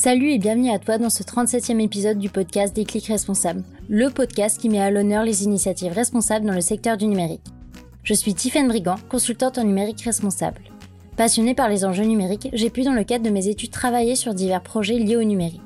[0.00, 4.60] Salut et bienvenue à toi dans ce 37e épisode du podcast Déclic Responsable, le podcast
[4.60, 7.42] qui met à l'honneur les initiatives responsables dans le secteur du numérique.
[8.04, 10.60] Je suis Tiffaine Brigand, consultante en numérique responsable.
[11.16, 14.34] Passionnée par les enjeux numériques, j'ai pu dans le cadre de mes études travailler sur
[14.34, 15.60] divers projets liés au numérique.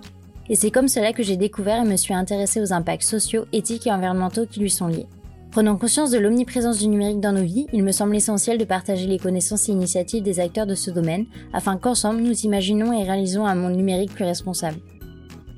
[0.49, 3.87] Et c'est comme cela que j'ai découvert et me suis intéressée aux impacts sociaux, éthiques
[3.87, 5.09] et environnementaux qui lui sont liés.
[5.53, 9.07] Prenant conscience de l'omniprésence du numérique dans nos vies, il me semble essentiel de partager
[9.07, 13.45] les connaissances et initiatives des acteurs de ce domaine, afin qu'ensemble nous imaginons et réalisons
[13.45, 14.79] un monde numérique plus responsable.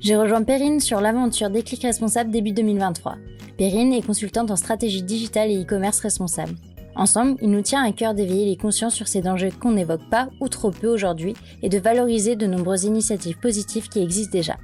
[0.01, 3.15] J'ai rejoint Perrine sur l'aventure Déclic Responsable début 2023.
[3.57, 6.55] Perrine est consultante en stratégie digitale et e-commerce responsable.
[6.97, 10.27] Ensemble, il nous tient à cœur d'éveiller les consciences sur ces dangers qu'on n'évoque pas
[10.41, 14.57] ou trop peu aujourd'hui et de valoriser de nombreuses initiatives positives qui existent déjà.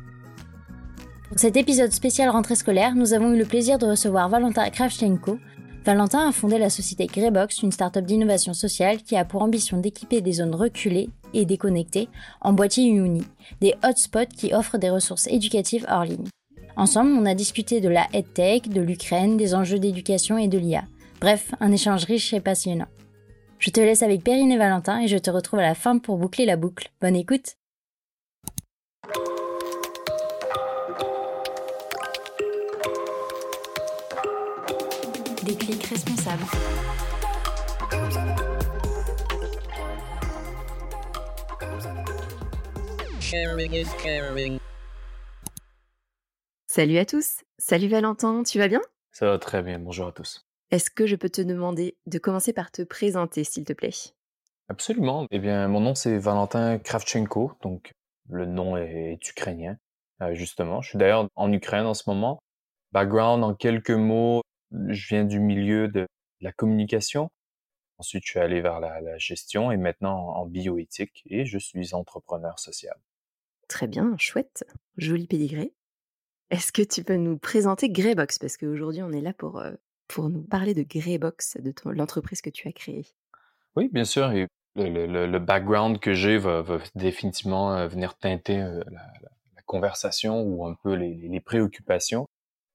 [1.31, 5.39] Pour cet épisode spécial rentrée scolaire, nous avons eu le plaisir de recevoir Valentin Kravchenko.
[5.85, 10.19] Valentin a fondé la société Greybox, une start-up d'innovation sociale qui a pour ambition d'équiper
[10.19, 12.09] des zones reculées et déconnectées
[12.41, 13.23] en boîtiers Uni,
[13.61, 16.27] des hotspots qui offrent des ressources éducatives hors ligne.
[16.75, 20.83] Ensemble, on a discuté de la EdTech, de l'Ukraine, des enjeux d'éducation et de l'IA.
[21.21, 22.89] Bref, un échange riche et passionnant.
[23.57, 26.17] Je te laisse avec Perrine et Valentin et je te retrouve à la fin pour
[26.17, 26.91] boucler la boucle.
[26.99, 27.55] Bonne écoute
[35.43, 36.43] Déclic responsable.
[46.67, 47.41] Salut à tous.
[47.57, 48.81] Salut Valentin, tu vas bien?
[49.11, 50.45] Ça va très bien, bonjour à tous.
[50.69, 53.89] Est-ce que je peux te demander de commencer par te présenter, s'il te plaît?
[54.69, 55.25] Absolument.
[55.31, 57.93] Eh bien, mon nom c'est Valentin Kravchenko, donc
[58.29, 59.77] le nom est, ukrainien,
[60.21, 60.81] euh, justement.
[60.81, 62.37] Je suis d'ailleurs en Ukraine en ce moment.
[62.91, 64.40] Background en quelques mots,
[64.71, 66.07] je viens du milieu de
[66.41, 67.29] la communication.
[67.97, 72.57] Ensuite, je suis allé vers la, gestion et maintenant en bioéthique et je suis entrepreneur
[72.59, 72.95] social.
[73.67, 74.65] Très bien, chouette,
[74.97, 75.73] joli pédigré.
[76.49, 78.39] Est-ce que tu peux nous présenter Greybox?
[78.39, 79.71] Parce qu'aujourd'hui, on est là pour, euh,
[80.07, 83.05] pour nous parler de Greybox, de l'entreprise que tu as créée.
[83.75, 84.31] Oui, bien sûr.
[84.31, 89.01] Et le, background que j'ai va, définitivement euh, venir teinter euh, la,
[89.65, 92.27] conversation ou un peu les, les préoccupations.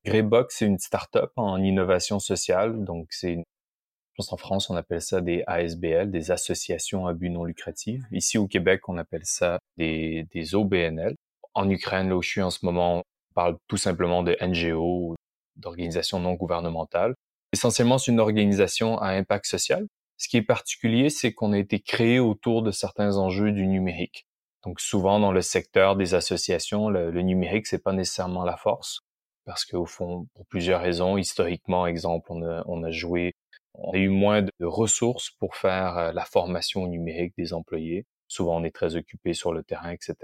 [0.06, 2.84] Greybox, c'est une start-up en innovation sociale.
[2.84, 7.28] Donc, c'est je pense en France, on appelle ça des ASBL, des associations à but
[7.28, 8.02] non lucratif.
[8.12, 11.14] Ici au Québec, on appelle ça des, des OBNL.
[11.52, 13.02] En Ukraine, là où je suis en ce moment, on
[13.34, 15.16] parle tout simplement de NGO,
[15.56, 17.14] d'organisations non gouvernementales.
[17.52, 19.86] Essentiellement, c'est une organisation à impact social.
[20.16, 24.24] Ce qui est particulier, c'est qu'on a été créé autour de certains enjeux du numérique.
[24.64, 29.00] Donc souvent dans le secteur des associations, le, le numérique c'est pas nécessairement la force
[29.46, 33.34] parce qu'au fond, pour plusieurs raisons, historiquement, exemple, on a, on a joué,
[33.74, 38.04] on a eu moins de ressources pour faire euh, la formation numérique des employés.
[38.26, 40.14] Souvent, on est très occupé sur le terrain, etc.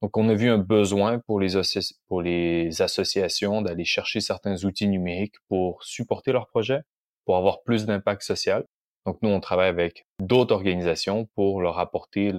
[0.00, 1.60] Donc, on a vu un besoin pour les,
[2.08, 6.80] pour les associations d'aller chercher certains outils numériques pour supporter leurs projets,
[7.26, 8.64] pour avoir plus d'impact social.
[9.04, 12.32] Donc, nous, on travaille avec d'autres organisations pour leur apporter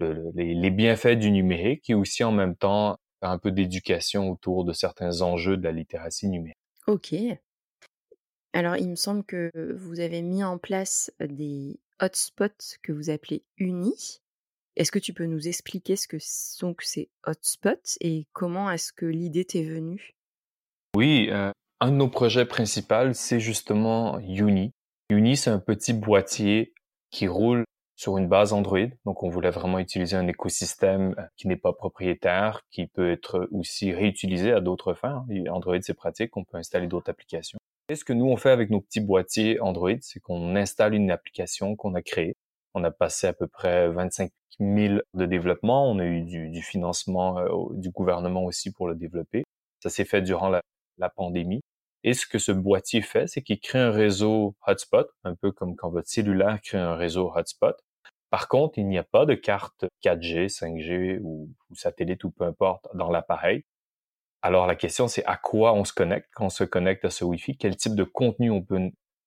[0.00, 2.96] les, les bienfaits du numérique et aussi en même temps
[3.30, 6.56] un peu d'éducation autour de certains enjeux de la littératie numérique.
[6.86, 7.14] Ok.
[8.52, 13.44] Alors, il me semble que vous avez mis en place des hotspots que vous appelez
[13.56, 14.20] Uni.
[14.76, 19.06] Est-ce que tu peux nous expliquer ce que sont ces hotspots et comment est-ce que
[19.06, 20.14] l'idée t'est venue?
[20.96, 21.52] Oui, un
[21.90, 24.72] de nos projets principaux, c'est justement Uni.
[25.10, 26.74] Uni, c'est un petit boîtier
[27.10, 27.64] qui roule
[28.02, 28.88] sur une base Android.
[29.04, 33.48] Donc, on voulait vraiment utiliser un écosystème euh, qui n'est pas propriétaire, qui peut être
[33.52, 35.24] aussi réutilisé à d'autres fins.
[35.48, 37.58] Android, c'est pratique, on peut installer d'autres applications.
[37.88, 41.12] Et ce que nous, on fait avec nos petits boîtiers Android, c'est qu'on installe une
[41.12, 42.34] application qu'on a créée.
[42.74, 45.88] On a passé à peu près 25 000 de développement.
[45.88, 49.44] On a eu du, financement euh, du gouvernement aussi pour le développer.
[49.80, 51.60] Ça s'est fait durant la pandémie.
[52.02, 55.76] Et ce que ce boîtier fait, c'est qu'il crée un réseau hotspot, un peu comme
[55.76, 57.76] quand votre cellulaire crée un réseau hotspot.
[58.32, 62.88] Par contre, il n'y a pas de carte 4G, 5G ou, satellite ou peu importe
[62.94, 63.66] dans l'appareil.
[64.40, 66.30] Alors la question, c'est à quoi on se connecte?
[66.34, 68.80] Quand on se connecte à ce Wi-Fi, quel type de contenu on peut,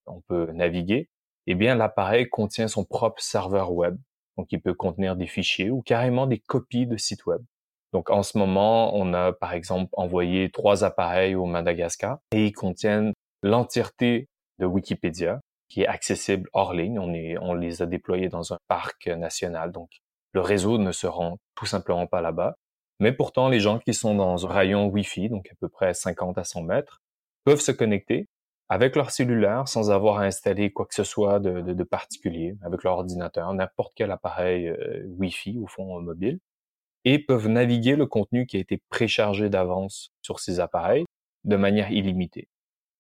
[0.08, 1.12] on peut naviguer?
[1.46, 3.96] Eh bien, l'appareil contient son propre serveur web,
[4.38, 7.44] donc il peut contenir des fichiers ou carrément des copies de sites web.
[7.94, 12.54] Donc en ce moment, on a par exemple envoyé trois appareils au Madagascar et ils
[12.54, 13.14] contiennent
[13.44, 17.00] l'entièreté de Wikipédia qui est accessible hors ligne.
[17.00, 19.90] On, est, on les a déployés dans un parc national, donc
[20.34, 22.58] le réseau ne se rend tout simplement pas là-bas.
[23.00, 26.38] Mais pourtant, les gens qui sont dans un rayon Wi-Fi, donc à peu près 50
[26.38, 27.02] à 100 mètres,
[27.44, 28.28] peuvent se connecter
[28.70, 32.84] avec leur cellulaire sans avoir à installer quoi que ce soit de, de, particulier, avec
[32.84, 36.40] leur ordinateur, n'importe quel appareil euh, Wi-Fi au fond mobile
[37.06, 41.06] et peuvent naviguer le contenu qui a été préchargé d'avance sur ces appareils
[41.44, 42.50] de manière illimitée.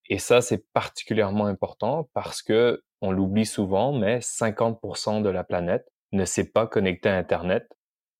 [0.07, 5.87] Et ça, c'est particulièrement important parce que on l'oublie souvent, mais 50% de la planète
[6.11, 7.67] ne s'est pas connectée à Internet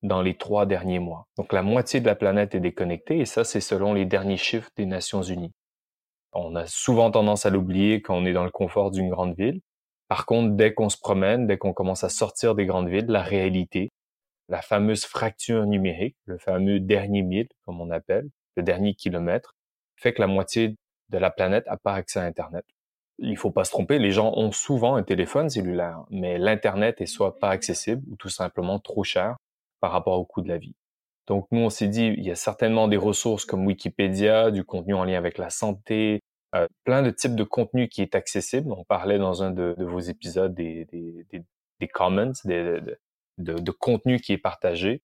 [0.03, 1.27] dans les trois derniers mois.
[1.37, 4.69] Donc la moitié de la planète est déconnectée et ça, c'est selon les derniers chiffres
[4.75, 5.53] des Nations Unies.
[6.33, 9.61] On a souvent tendance à l'oublier quand on est dans le confort d'une grande ville.
[10.07, 13.23] Par contre, dès qu'on se promène, dès qu'on commence à sortir des grandes villes, la
[13.23, 13.89] réalité,
[14.49, 19.55] la fameuse fracture numérique, le fameux dernier mille, comme on appelle, le dernier kilomètre,
[19.95, 20.75] fait que la moitié
[21.09, 22.65] de la planète n'a pas accès à Internet.
[23.17, 27.05] Il faut pas se tromper, les gens ont souvent un téléphone cellulaire, mais l'Internet est
[27.05, 29.37] soit pas accessible ou tout simplement trop cher
[29.79, 30.75] par rapport au coût de la vie.
[31.27, 34.93] Donc nous, on s'est dit, il y a certainement des ressources comme Wikipédia, du contenu
[34.93, 36.21] en lien avec la santé,
[36.55, 38.71] euh, plein de types de contenu qui est accessible.
[38.71, 41.43] On parlait dans un de, vos épisodes des, des, des,
[41.79, 42.79] des comments, des,
[43.37, 45.01] de, de, contenu qui est partagé.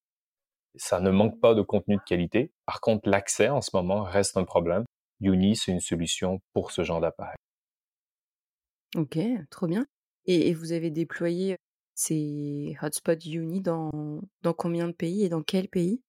[0.75, 2.51] Ça ne manque pas de contenu de qualité.
[2.65, 4.85] Par contre, l'accès en ce moment reste un problème.
[5.21, 7.37] Uni, c'est une solution pour ce genre d'appareil.
[8.95, 9.17] Ok,
[9.49, 9.85] trop bien.
[10.25, 11.57] Et, et, vous avez déployé
[11.95, 16.01] ces hotspots Uni dans, dans combien de pays et dans quels pays?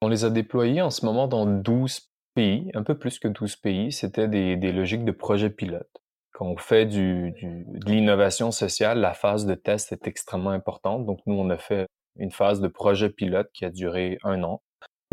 [0.00, 3.56] On les a déployés en ce moment dans 12 pays, un peu plus que 12
[3.56, 3.92] pays.
[3.92, 5.90] C'était des, des logiques de projet pilote.
[6.32, 11.06] Quand on fait du, du, de l'innovation sociale, la phase de test est extrêmement importante.
[11.06, 11.86] Donc, nous, on a fait
[12.16, 14.62] une phase de projet pilote qui a duré un an,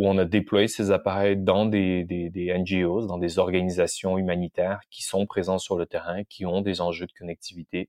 [0.01, 5.27] où on a déployé ces appareils dans des, NGOs, dans des organisations humanitaires qui sont
[5.27, 7.87] présents sur le terrain, qui ont des enjeux de connectivité.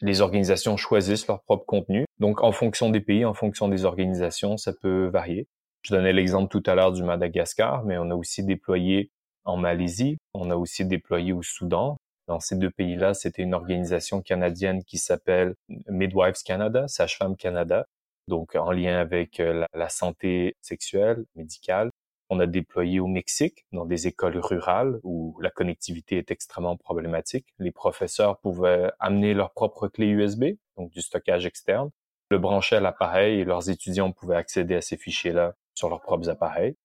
[0.00, 2.04] Les organisations choisissent leur propre contenu.
[2.18, 5.46] Donc, en fonction des pays, en fonction des organisations, ça peut varier.
[5.82, 9.12] Je donnais l'exemple tout à l'heure du Madagascar, mais on a aussi déployé
[9.44, 14.20] en Malaisie, on a aussi déployé au Soudan, dans ces deux pays-là, c'était une organisation
[14.20, 15.54] canadienne qui s'appelle
[15.88, 17.86] Midwives Canada, Sage-Femme Canada,
[18.28, 21.90] donc en lien avec la, santé sexuelle, médicale.
[22.30, 27.46] On a déployé au Mexique, dans des écoles rurales où la connectivité est extrêmement problématique.
[27.58, 30.44] Les professeurs pouvaient amener leur propre clé USB,
[30.78, 31.90] donc du stockage externe,
[32.30, 36.30] le brancher à l'appareil et leurs étudiants pouvaient accéder à ces fichiers-là sur leurs propres
[36.30, 36.76] appareils.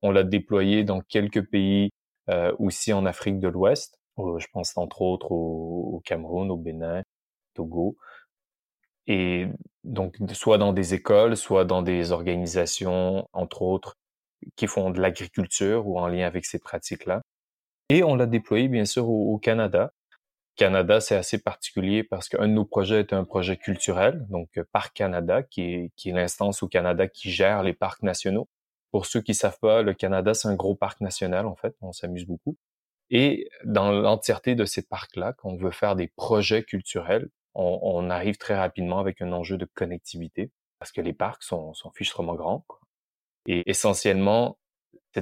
[0.00, 1.90] On l'a déployé dans quelques pays
[2.30, 7.02] euh, aussi en Afrique de l'Ouest, je pense entre autres au, Cameroun, au Bénin,
[7.54, 7.96] Togo.
[9.06, 9.48] Et
[9.84, 13.96] donc, soit dans des écoles, soit dans des organisations, entre autres,
[14.56, 17.22] qui font de l'agriculture ou en lien avec ces pratiques-là.
[17.90, 19.92] Et on l'a déployé, bien sûr, au, Canada.
[20.56, 24.64] Canada, c'est assez particulier parce qu'un de nos projets est un projet culturel, donc euh,
[24.72, 28.48] Parc Canada, qui est, qui l'instance au Canada qui gère les parcs nationaux.
[28.92, 31.74] Pour ceux qui savent pas, le Canada, c'est un gros parc national, en fait.
[31.80, 32.56] On s'amuse beaucoup.
[33.10, 38.10] Et dans l'entièreté de ces parcs-là, quand on veut faire des projets culturels, on, on,
[38.10, 42.34] arrive très rapidement avec un enjeu de connectivité parce que les parcs sont, sont fichtrement
[42.34, 42.64] grands.
[43.46, 44.58] Et essentiellement,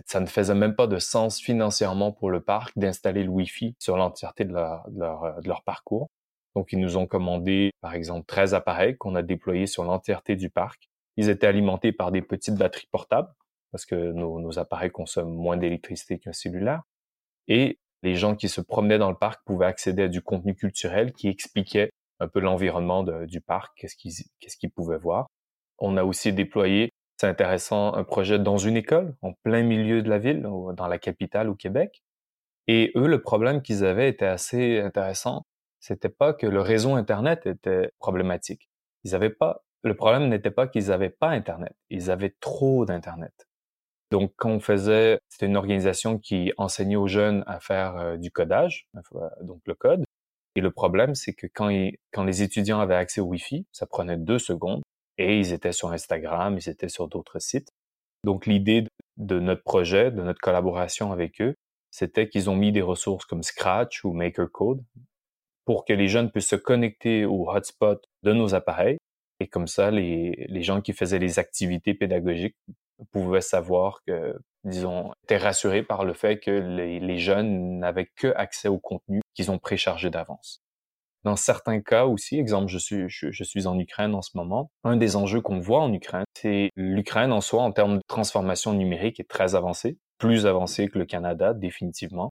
[0.07, 3.97] ça ne faisait même pas de sens financièrement pour le parc d'installer le Wi-Fi sur
[3.97, 6.09] l'entièreté de leur, de, leur, de leur parcours.
[6.55, 10.51] Donc, ils nous ont commandé, par exemple, 13 appareils qu'on a déployés sur l'entièreté du
[10.51, 10.89] parc.
[11.17, 13.33] Ils étaient alimentés par des petites batteries portables
[13.71, 16.83] parce que nos, nos appareils consomment moins d'électricité qu'un cellulaire.
[17.49, 21.13] Et les gens qui se promenaient dans le parc pouvaient accéder à du contenu culturel
[21.13, 21.91] qui expliquait
[22.23, 25.27] un peu l'environnement du parc, qu'est-ce qu'ils pouvaient voir.
[25.79, 30.09] On a aussi déployé, c'est intéressant, un projet dans une école, en plein milieu de
[30.09, 32.03] la ville, dans la capitale au Québec.
[32.69, 35.43] Et eux, le problème qu'ils avaient était assez intéressant.
[35.81, 38.69] C'était pas que le réseau Internet était problématique.
[39.05, 41.75] Ils avaient pas, le problème n'était pas qu'ils avaient pas Internet.
[41.91, 43.33] Ils avaient trop d'Internet.
[44.13, 48.31] Donc, quand on faisait, c'était une organisation qui enseignait aux jeunes à faire euh, du
[48.31, 48.87] codage,
[49.41, 50.05] donc le code.
[50.55, 54.39] Et le problème, c'est que quand, les étudiants avaient accès au Wi-Fi, ça prenait deux
[54.39, 54.83] secondes
[55.19, 57.69] et ils étaient sur Instagram, ils étaient sur d'autres sites.
[58.25, 61.55] Donc, l'idée de notre projet, de notre collaboration avec eux,
[61.91, 64.83] c'était qu'ils ont mis des ressources comme Scratch ou MakerCode
[65.65, 68.99] pour que les jeunes puissent se connecter au hotspot de nos appareils.
[69.41, 72.57] Et comme ça, les gens qui faisaient les activités pédagogiques
[73.11, 78.69] pouvaient savoir que, disons, étaient rassurés par le fait que les, jeunes n'avaient que accès
[78.69, 80.63] au contenu qu'ils ont préchargé d'avance.
[81.25, 84.97] Dans certains cas aussi, exemple, je suis, je, suis en Ukraine en ce moment, un
[84.97, 89.21] des enjeux qu'on voit en Ukraine, c'est l'Ukraine en soi, en termes de transformation numérique,
[89.21, 92.31] est très avancée, plus avancée que le Canada, définitivement.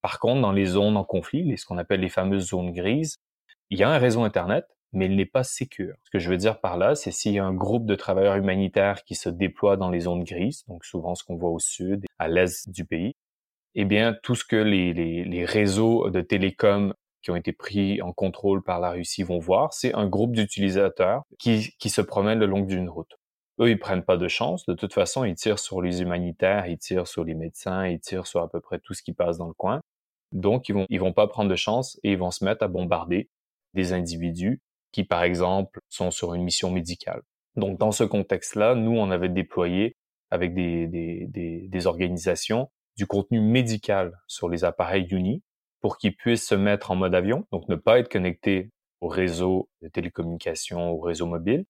[0.00, 3.16] Par contre, dans les zones en conflit, ce qu'on appelle les fameuses zones grises,
[3.68, 5.96] il y a un réseau Internet, mais il n'est pas sécure.
[6.04, 8.36] Ce que je veux dire par là, c'est s'il y a un groupe de travailleurs
[8.36, 12.04] humanitaires qui se déploie dans les zones grises, donc souvent ce qu'on voit au sud,
[12.18, 13.14] à l'est du pays,
[13.74, 18.62] eh bien, tout ce que les, réseaux de télécom qui ont été pris en contrôle
[18.62, 22.60] par la Russie vont voir, c'est un groupe d'utilisateurs qui, qui se promènent le long
[22.60, 23.14] d'une route.
[23.60, 24.66] eux, ils prennent pas de chance.
[24.66, 28.26] De toute façon, ils tirent sur les humanitaires, ils tirent sur les médecins, ils tirent
[28.26, 29.80] sur à peu près tout ce qui passe dans le coin.
[30.32, 32.68] Donc, ils vont, ils vont pas prendre de chance et ils vont se mettre à
[32.68, 33.30] bombarder
[33.74, 34.60] des individus
[34.92, 37.22] qui, par exemple, sont sur une mission médicale.
[37.56, 39.96] Donc, dans ce contexte-là, nous, on avait déployé
[40.30, 45.42] avec des, des, des, des organisations du contenu médical sur les appareils Uni
[45.80, 48.70] pour qu'ils puissent se mettre en mode avion, donc ne pas être connectés
[49.00, 51.64] au réseau de télécommunications, au réseau mobile,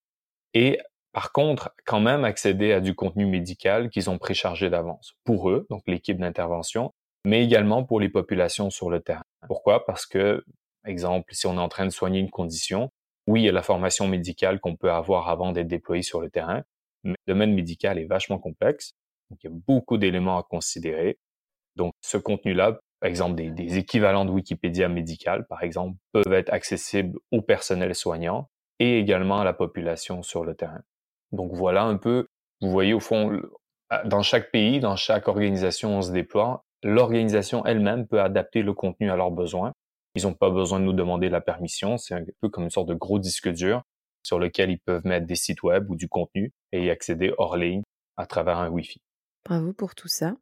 [0.54, 0.78] et
[1.12, 5.66] par contre, quand même accéder à du contenu médical qu'ils ont préchargé d'avance pour eux,
[5.70, 6.92] donc l'équipe d'intervention,
[7.24, 9.24] mais également pour les populations sur le terrain.
[9.46, 9.84] Pourquoi?
[9.86, 10.44] Parce que,
[10.86, 12.90] exemple, si on est en train de soigner une condition,
[13.26, 16.30] oui, il y a la formation médicale qu'on peut avoir avant d'être déployé sur le
[16.30, 16.62] terrain,
[17.04, 18.92] mais le domaine médical est vachement complexe,
[19.30, 21.18] donc il y a beaucoup d'éléments à considérer.
[21.76, 26.52] Donc, ce contenu-là, par exemple, des, des équivalents de Wikipédia médical, par exemple, peuvent être
[26.52, 28.48] accessibles au personnel soignant
[28.78, 30.82] et également à la population sur le terrain.
[31.32, 32.26] Donc voilà un peu,
[32.60, 33.40] vous voyez au fond,
[34.04, 36.64] dans chaque pays, dans chaque organisation, on se déploie.
[36.82, 39.72] L'organisation elle-même peut adapter le contenu à leurs besoins.
[40.14, 41.96] Ils n'ont pas besoin de nous demander la permission.
[41.96, 43.82] C'est un peu comme une sorte de gros disque dur
[44.22, 47.56] sur lequel ils peuvent mettre des sites web ou du contenu et y accéder hors
[47.56, 47.82] ligne
[48.16, 49.00] à travers un Wi-Fi.
[49.44, 50.36] Bravo pour tout ça.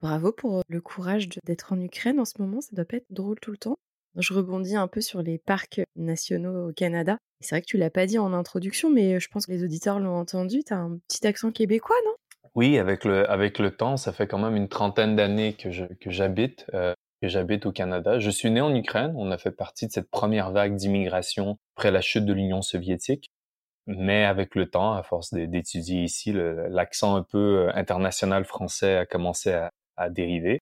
[0.00, 2.60] Bravo pour le courage d'être en Ukraine en ce moment.
[2.60, 3.76] Ça doit pas être drôle tout le temps.
[4.16, 7.18] Je rebondis un peu sur les parcs nationaux au Canada.
[7.40, 10.00] C'est vrai que tu l'as pas dit en introduction, mais je pense que les auditeurs
[10.00, 10.64] l'ont entendu.
[10.64, 12.12] Tu as un petit accent québécois, non?
[12.56, 15.84] Oui, avec le, avec le temps, ça fait quand même une trentaine d'années que je,
[15.84, 18.18] que j'habite, euh, que j'habite au Canada.
[18.18, 19.12] Je suis né en Ukraine.
[19.16, 23.30] On a fait partie de cette première vague d'immigration après la chute de l'Union soviétique.
[23.86, 29.06] Mais avec le temps, à force d'étudier ici, l'accent un peu euh, international français a
[29.06, 29.52] commencé
[29.96, 30.60] à, dériver.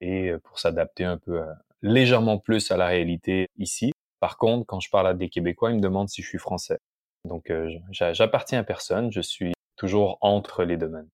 [0.00, 3.92] Et euh, pour s'adapter un peu à, légèrement plus à la réalité ici.
[4.20, 6.78] Par contre, quand je parle à des Québécois, ils me demandent si je suis français.
[7.24, 11.08] Donc, euh, j'appartiens à personne, je suis toujours entre les domaines.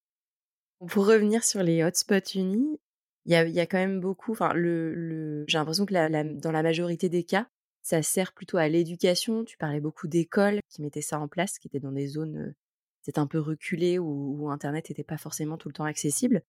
[0.88, 2.79] Pour revenir sur les hotspots unis,
[3.30, 4.32] il y a, quand même beaucoup.
[4.32, 7.46] Enfin, le, j'ai l'impression que la, dans la majorité des cas,
[7.82, 9.44] ça sert plutôt à l'éducation.
[9.44, 12.54] Tu parlais beaucoup d'écoles qui mettaient ça en place, qui étaient dans des zones euh,
[13.04, 16.42] peut-être un peu reculées où, où Internet n'était pas forcément tout le temps accessible.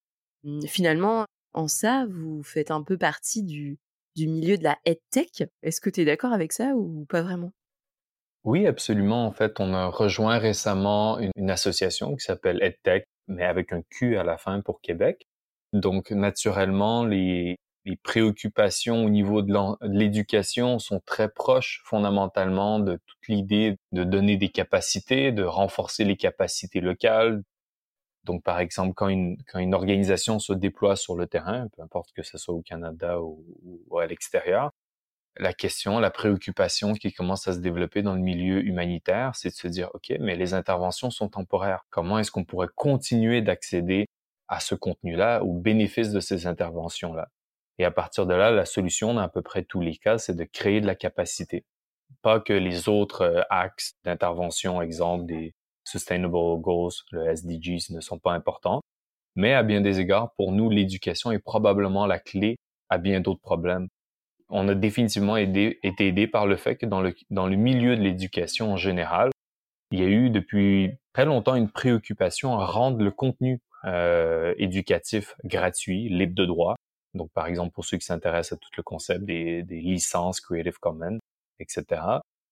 [0.43, 3.79] Hum, finalement, en ça, vous faites un peu partie du,
[4.17, 4.77] milieu de la
[5.11, 5.43] tech.
[5.61, 7.51] Est-ce que tu es d'accord avec ça ou pas vraiment?
[8.43, 9.25] Oui, absolument.
[9.25, 14.17] En fait, on a rejoint récemment une, association qui s'appelle EdTech, mais avec un Q
[14.17, 15.27] à la fin pour Québec.
[15.73, 17.57] Donc, naturellement, les,
[18.03, 19.53] préoccupations au niveau de
[19.87, 26.15] l'éducation sont très proches fondamentalement de toute l'idée de donner des capacités, de renforcer les
[26.15, 27.41] capacités locales,
[28.23, 29.37] donc, par exemple, quand une,
[29.73, 34.05] organisation se déploie sur le terrain, peu importe que ce soit au Canada ou, à
[34.05, 34.71] l'extérieur,
[35.37, 39.55] la question, la préoccupation qui commence à se développer dans le milieu humanitaire, c'est de
[39.55, 41.85] se dire, OK, mais les interventions sont temporaires.
[41.89, 44.07] Comment est-ce qu'on pourrait continuer d'accéder
[44.51, 47.29] à ce contenu-là, au bénéfice de ces interventions-là?
[47.79, 50.35] Et à partir de là, la solution dans à peu près tous les cas, c'est
[50.35, 51.65] de créer de la capacité.
[52.21, 58.19] Pas que les autres euh, axes d'intervention, exemple des, Sustainable Goals, le SDGs, ne sont
[58.19, 58.81] pas importants.
[59.35, 62.57] Mais à bien des égards, pour nous, l'éducation est probablement la clé
[62.89, 63.87] à bien d'autres problèmes.
[64.49, 68.01] On a définitivement été aidé par le fait que dans le, dans le milieu de
[68.01, 69.31] l'éducation en général,
[69.91, 75.35] il y a eu depuis très longtemps une préoccupation à rendre le contenu euh, éducatif
[75.43, 76.75] gratuit, libre de droit.
[77.13, 80.77] Donc, par exemple, pour ceux qui s'intéressent à tout le concept des, des licences Creative
[80.79, 81.19] Commons,
[81.59, 82.01] etc.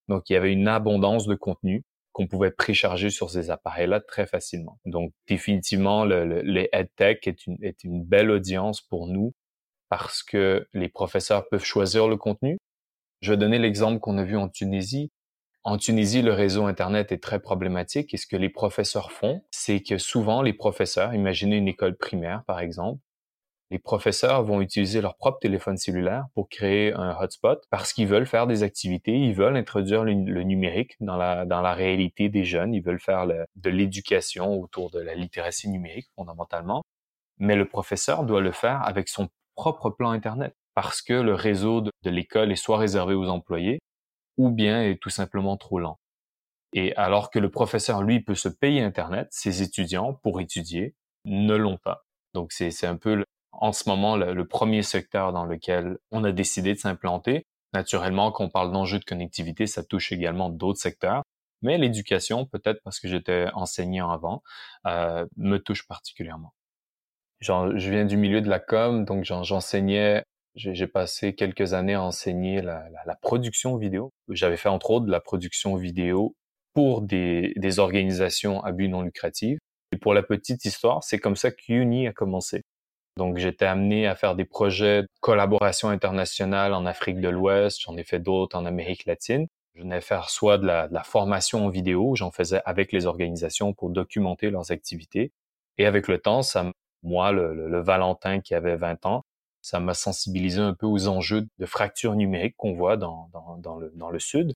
[0.08, 4.26] Donc, il y avait une abondance de contenu qu'on pouvait précharger sur ces appareils-là très
[4.26, 4.80] facilement.
[4.86, 9.34] Donc, définitivement, le, le, les EdTech est une, est une belle audience pour nous
[9.90, 12.58] parce que les professeurs peuvent choisir le contenu.
[13.22, 15.12] Je vais donner l'exemple qu'on a vu en Tunisie.
[15.64, 19.82] En Tunisie, le réseau Internet est très problématique et ce que les professeurs font, c'est
[19.82, 23.02] que souvent les professeurs, imaginez une école primaire par exemple,
[23.72, 28.26] les professeurs vont utiliser leur propre téléphone cellulaire pour créer un hotspot parce qu'ils veulent
[28.26, 32.74] faire des activités, ils veulent introduire le, numérique dans la, dans la réalité des jeunes,
[32.74, 36.84] ils veulent faire de l'éducation autour de la littératie numérique fondamentalement,
[37.38, 41.82] mais le professeur doit le faire avec son propre plan Internet parce que le réseau
[41.82, 43.80] de, de l'école est soit réservé aux employés
[44.40, 46.00] ou bien est tout simplement trop lent.
[46.74, 51.56] Et alors que le professeur, lui, peut se payer Internet, ses étudiants, pour étudier, ne
[51.56, 52.06] l'ont pas.
[52.34, 56.74] Donc c'est un peu en ce moment le, premier secteur dans lequel on a décidé
[56.74, 57.46] de s'implanter.
[57.74, 61.24] Naturellement, quand on parle d'enjeux de connectivité, ça touche également d'autres secteurs,
[61.62, 64.42] mais l'éducation, peut-être parce que j'étais enseignant avant,
[64.88, 66.54] euh, me touche particulièrement.
[67.42, 70.24] je viens du milieu de la com, donc j'enseignais,
[70.56, 74.12] j'ai passé quelques années à enseigner la, la production vidéo.
[74.30, 76.36] J'avais fait entre autres de la production vidéo
[76.74, 79.60] pour des, des organisations à but non lucratif.
[79.92, 82.62] Et pour la petite histoire, c'est comme ça qu'Uni a commencé.
[83.18, 87.82] Donc, j'étais amené à faire des projets de collaboration internationale en Afrique de l'Ouest.
[87.82, 89.48] J'en ai fait d'autres en Amérique latine.
[89.76, 93.06] Je venais faire soit de la, de la formation en vidéo, j'en faisais avec les
[93.06, 95.32] organisations pour documenter leurs activités.
[95.78, 96.72] Et avec le temps, ça,
[97.04, 99.24] moi, le, le, Valentin qui avait 20 ans,
[99.62, 103.30] ça m'a sensibilisé un peu aux enjeux de fracture numérique qu'on voit dans,
[103.80, 104.54] le, le Sud.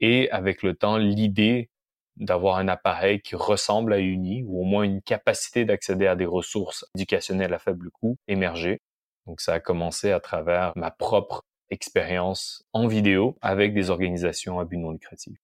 [0.00, 1.70] Et avec le temps, l'idée
[2.16, 6.26] d'avoir un appareil qui ressemble à Uni ou au moins une capacité d'accéder à des
[6.26, 8.80] ressources éducationnelles à faible coût émerger.
[9.26, 14.64] Donc ça a commencé à travers ma propre expérience en vidéo avec des organisations à
[14.64, 15.38] but non lucratif.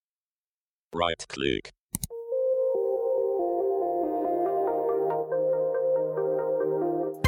[0.92, 1.72] Right click.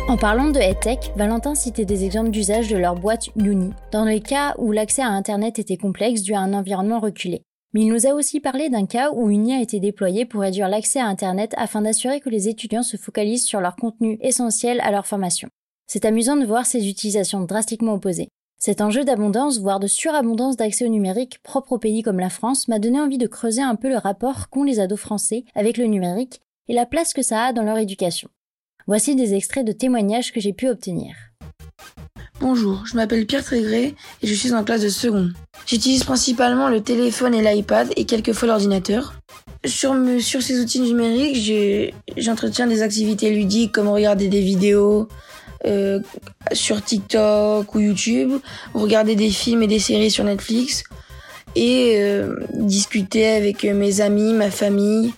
[0.08, 4.20] En parlant de EdTech, Valentin citait des exemples d'usage de leur boîte Uni, dans le
[4.20, 7.42] cas où l'accès à Internet était complexe dû à un environnement reculé.
[7.74, 10.68] Mais il nous a aussi parlé d'un cas où Uni a été déployé pour réduire
[10.68, 14.92] l'accès à Internet afin d'assurer que les étudiants se focalisent sur leur contenu essentiel à
[14.92, 15.48] leur formation.
[15.88, 18.28] C'est amusant de voir ces utilisations drastiquement opposées.
[18.60, 22.68] Cet enjeu d'abondance, voire de surabondance d'accès au numérique propre au pays comme la France,
[22.68, 25.86] m'a donné envie de creuser un peu le rapport qu'ont les ados français avec le
[25.86, 28.28] numérique et la place que ça a dans leur éducation.
[28.88, 31.16] Voici des extraits de témoignages que j'ai pu obtenir.
[32.38, 35.32] Bonjour, je m'appelle Pierre Trégré et je suis en classe de seconde.
[35.66, 39.14] J'utilise principalement le téléphone et l'iPad et quelquefois l'ordinateur.
[39.64, 45.08] Sur, ces outils numériques, j'entretiens des activités ludiques comme regarder des vidéos
[45.64, 45.98] euh,
[46.52, 48.34] sur TikTok ou YouTube,
[48.72, 50.84] regarder des films et des séries sur Netflix
[51.56, 55.12] et euh, discuter avec mes amis, ma famille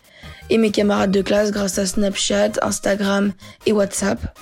[0.51, 3.33] et mes camarades de classe grâce à Snapchat, Instagram
[3.67, 4.37] et WhatsApp.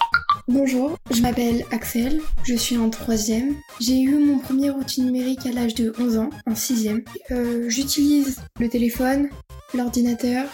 [0.49, 3.57] Bonjour, je m'appelle Axel, je suis en troisième.
[3.81, 7.03] J'ai eu mon premier outil numérique à l'âge de 11 ans, en sixième.
[7.33, 9.29] Euh, J'utilise le téléphone,
[9.75, 10.45] l'ordinateur.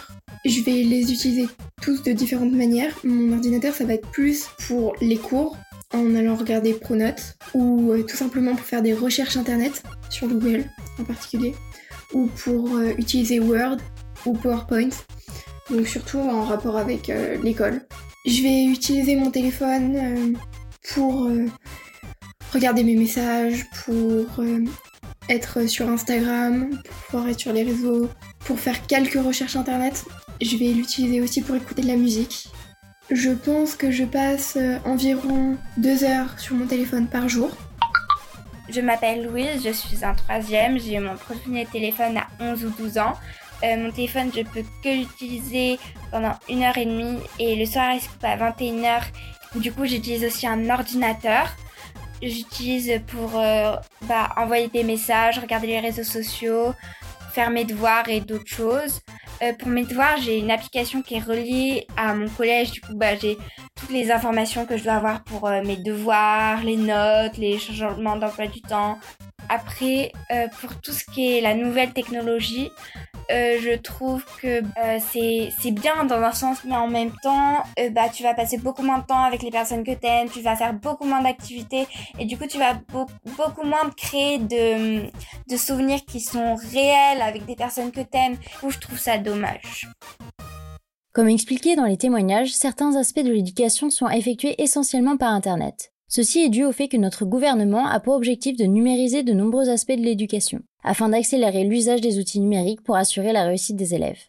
[0.45, 1.47] Je vais les utiliser
[1.81, 2.93] tous de différentes manières.
[3.03, 5.57] Mon ordinateur, ça va être plus pour les cours,
[5.93, 10.65] en allant regarder Pronote, ou euh, tout simplement pour faire des recherches internet, sur Google
[10.99, 11.53] en particulier,
[12.13, 13.77] ou pour euh, utiliser Word
[14.25, 14.89] ou PowerPoint,
[15.69, 17.81] donc surtout en rapport avec euh, l'école.
[18.25, 20.33] Je vais utiliser mon téléphone euh,
[20.93, 21.45] pour euh,
[22.53, 24.43] regarder mes messages, pour
[25.29, 28.09] être sur Instagram, pour pouvoir être sur les réseaux,
[28.39, 30.05] pour faire quelques recherches internet.
[30.41, 32.47] Je vais l'utiliser aussi pour écouter de la musique.
[33.09, 37.51] Je pense que je passe environ deux heures sur mon téléphone par jour.
[38.69, 42.69] Je m'appelle Louise, je suis en troisième, j'ai eu mon premier téléphone à 11 ou
[42.69, 43.13] 12 ans.
[43.63, 45.79] Euh, mon téléphone, je peux que l'utiliser
[46.11, 49.03] pendant une heure et demie et le soir, il se coupe à 21h.
[49.55, 51.47] Du coup, j'utilise aussi un ordinateur.
[52.21, 56.73] J'utilise pour euh, bah, envoyer des messages, regarder les réseaux sociaux,
[57.31, 59.01] faire mes devoirs et d'autres choses.
[59.41, 62.71] Euh, pour mes devoirs, j'ai une application qui est reliée à mon collège.
[62.71, 63.37] Du coup, bah, j'ai
[63.75, 68.47] toutes les informations que je dois avoir pour mes devoirs, les notes, les changements d'emploi
[68.47, 68.97] du temps.
[69.49, 70.11] Après,
[70.61, 72.71] pour tout ce qui est la nouvelle technologie,
[73.31, 74.99] euh, je trouve que euh,
[75.61, 78.83] c'est bien dans un sens, mais en même temps, euh, bah, tu vas passer beaucoup
[78.83, 81.87] moins de temps avec les personnes que tu aimes, tu vas faire beaucoup moins d'activités,
[82.19, 82.73] et du coup, tu vas
[83.37, 85.09] beaucoup moins créer de,
[85.49, 88.35] de souvenirs qui sont réels avec des personnes que tu aimes.
[88.35, 89.87] Du coup, je trouve ça dommage.
[91.13, 95.92] Comme expliqué dans les témoignages, certains aspects de l'éducation sont effectués essentiellement par Internet.
[96.07, 99.69] Ceci est dû au fait que notre gouvernement a pour objectif de numériser de nombreux
[99.69, 104.21] aspects de l'éducation, afin d'accélérer l'usage des outils numériques pour assurer la réussite des élèves.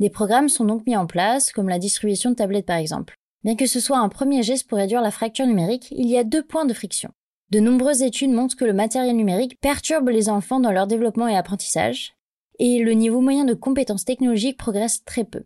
[0.00, 3.14] Des programmes sont donc mis en place, comme la distribution de tablettes par exemple.
[3.44, 6.24] Bien que ce soit un premier geste pour réduire la fracture numérique, il y a
[6.24, 7.10] deux points de friction.
[7.50, 11.36] De nombreuses études montrent que le matériel numérique perturbe les enfants dans leur développement et
[11.36, 12.14] apprentissage,
[12.58, 15.44] et le niveau moyen de compétences technologiques progresse très peu.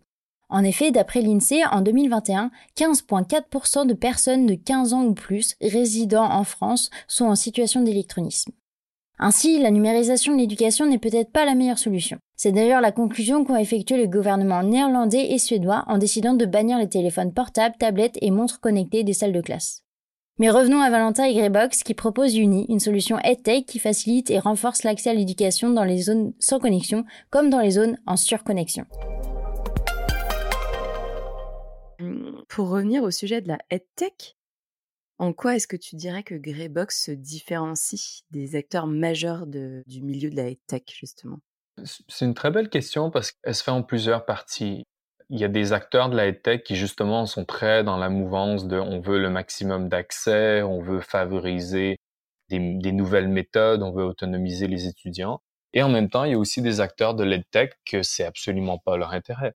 [0.49, 6.29] En effet, d'après l'INSEE, en 2021, 15,4% de personnes de 15 ans ou plus résidant
[6.29, 8.51] en France sont en situation d'électronisme.
[9.19, 12.17] Ainsi, la numérisation de l'éducation n'est peut-être pas la meilleure solution.
[12.35, 16.77] C'est d'ailleurs la conclusion qu'ont effectué le gouvernement néerlandais et suédois en décidant de bannir
[16.77, 19.83] les téléphones portables, tablettes et montres connectées des salles de classe.
[20.39, 24.39] Mais revenons à Valentin et Greybox qui propose Uni, une solution EdTech qui facilite et
[24.39, 28.85] renforce l'accès à l'éducation dans les zones sans connexion comme dans les zones en surconnexion.
[32.47, 34.37] Pour revenir au sujet de la EdTech,
[35.19, 40.29] en quoi est-ce que tu dirais que Greybox se différencie des acteurs majeurs du milieu
[40.29, 41.39] de la EdTech, justement?
[41.83, 44.83] C'est une très belle question parce qu'elle se fait en plusieurs parties.
[45.29, 48.67] Il y a des acteurs de la EdTech qui, justement, sont très dans la mouvance
[48.67, 51.97] de on veut le maximum d'accès, on veut favoriser
[52.49, 55.41] des, des nouvelles méthodes, on veut autonomiser les étudiants.
[55.73, 58.77] Et en même temps, il y a aussi des acteurs de l'EdTech que c'est absolument
[58.77, 59.53] pas leur intérêt.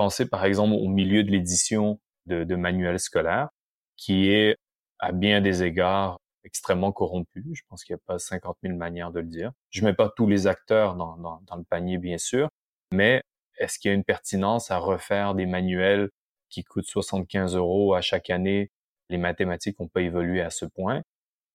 [0.00, 3.50] Pensez par exemple au milieu de l'édition de, manuels scolaires,
[3.98, 4.56] qui est
[4.98, 7.44] à bien des égards extrêmement corrompu.
[7.52, 9.52] Je pense qu'il n'y a pas 50 000 manières de le dire.
[9.68, 12.48] Je mets pas tous les acteurs dans le panier, bien sûr,
[12.94, 13.20] mais
[13.58, 16.08] est-ce qu'il y a une pertinence à refaire des manuels
[16.48, 18.70] qui coûtent 75 euros à chaque année?
[19.10, 21.02] Les mathématiques n'ont pas évolué à ce point.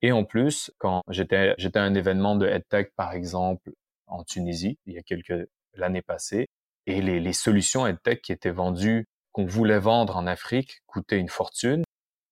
[0.03, 3.71] Et en plus, quand j'étais j'étais à un événement de EdTech, par exemple,
[4.05, 6.45] en Tunisie, il y a quelques l'année passée,
[6.87, 11.29] et les, les solutions EdTech qui étaient vendues, qu'on voulait vendre en Afrique, coûtaient une
[11.29, 11.83] fortune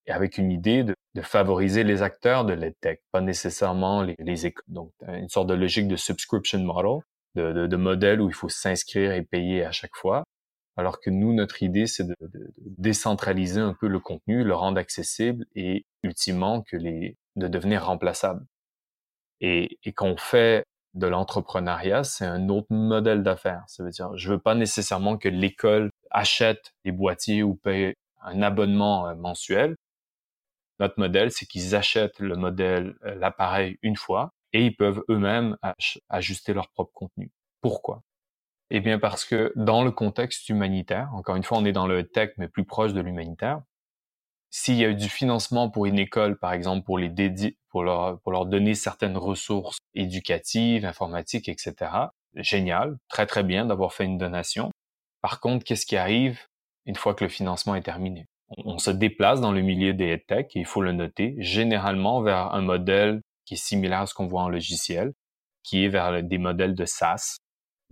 [0.06, 4.54] et avec une idée de, de favoriser les acteurs de l'EdTech, pas nécessairement les, les
[4.68, 7.00] donc une sorte de logique de subscription model,
[7.34, 10.24] de, de, de modèle où il faut s'inscrire et payer à chaque fois,
[10.76, 14.78] alors que nous, notre idée, c'est de, de, décentraliser un peu le contenu, le rendre
[14.78, 18.44] accessible et ultimement que les, de devenir remplaçable.
[19.40, 20.64] Et, et qu'on fait
[20.94, 23.64] de l'entrepreneuriat, c'est un autre modèle d'affaires.
[23.66, 28.42] Ça veut dire, je veux pas nécessairement que l'école achète des boîtiers ou paye un
[28.42, 29.76] abonnement euh, mensuel.
[30.80, 35.56] Notre modèle, c'est qu'ils achètent le modèle, euh, l'appareil une fois et ils peuvent eux-mêmes
[36.08, 37.32] ajuster leur propre contenu.
[37.60, 38.02] Pourquoi?
[38.70, 42.06] Eh bien parce que dans le contexte humanitaire, encore une fois, on est dans le
[42.06, 43.62] tech, mais plus proche de l'humanitaire,
[44.56, 47.82] s'il y a eu du financement pour une école, par exemple, pour les dédier, pour
[47.82, 51.74] leur, leur donner certaines ressources éducatives, informatiques, etc.,
[52.36, 54.70] génial, très très bien d'avoir fait une donation.
[55.22, 56.38] Par contre, qu'est-ce qui arrive
[56.86, 58.26] une fois que le financement est terminé?
[58.58, 62.54] on se déplace dans le milieu des tech, et il faut le noter, généralement vers
[62.54, 65.14] un modèle qui est similaire à ce qu'on voit en logiciel,
[65.64, 67.38] qui est vers des modèles de SaaS,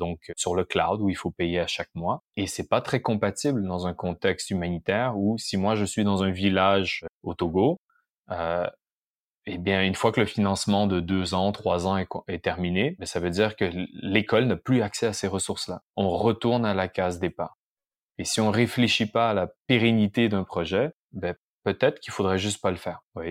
[0.02, 2.22] donc sur le cloud où il faut payer à chaque mois.
[2.36, 6.22] Et c'est pas très compatible dans un contexte humanitaire où si moi je suis dans
[6.22, 7.80] un village au Togo,
[8.30, 8.66] euh,
[9.46, 13.06] eh bien une fois que le financement de deux ans, trois ans est, terminé, ben,
[13.06, 15.82] ça veut dire que l'école n'a plus accès à ces ressources-là.
[15.96, 17.56] On retourne à la case départ.
[18.18, 21.34] Et si on réfléchit pas à la pérennité d'un projet, ben,
[21.64, 23.00] peut-être qu'il faudrait juste pas le faire.
[23.14, 23.22] Vous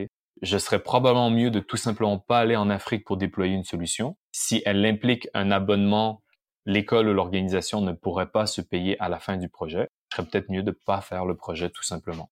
[0.42, 4.18] Je serais probablement mieux de tout simplement pas aller en Afrique pour déployer une solution.
[4.32, 6.22] Si elle implique un abonnement,
[6.66, 9.88] l'école ou l'organisation ne pourrait pas se payer à la fin du projet.
[10.10, 12.30] Ce serait peut-être mieux de pas faire le projet tout simplement.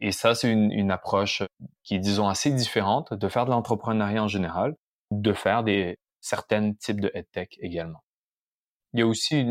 [0.00, 1.42] Et ça, c'est une, une, approche
[1.82, 4.74] qui est, disons, assez différente de faire de l'entrepreneuriat en général,
[5.10, 8.02] de faire des certains types de EdTech également.
[8.92, 9.44] Il y a aussi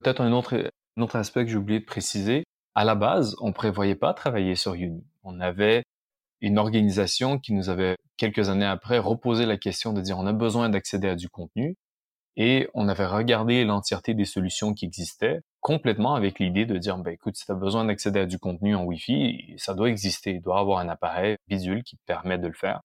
[0.00, 3.52] peut-être un autre un autre aspect que j'ai oublié de préciser, à la base, on
[3.52, 5.04] prévoyait pas travailler sur Uni.
[5.22, 5.84] On avait
[6.40, 10.32] une organisation qui nous avait, quelques années après, reposé la question de dire on a
[10.32, 11.76] besoin d'accéder à du contenu
[12.40, 17.10] et on avait regardé l'entièreté des solutions qui existaient complètement avec l'idée de dire, ben,
[17.10, 20.34] écoute, si tu as besoin d'accéder à du contenu en Wi-Fi, ça doit exister.
[20.34, 22.80] Il doit avoir un appareil visuel qui permet de le faire.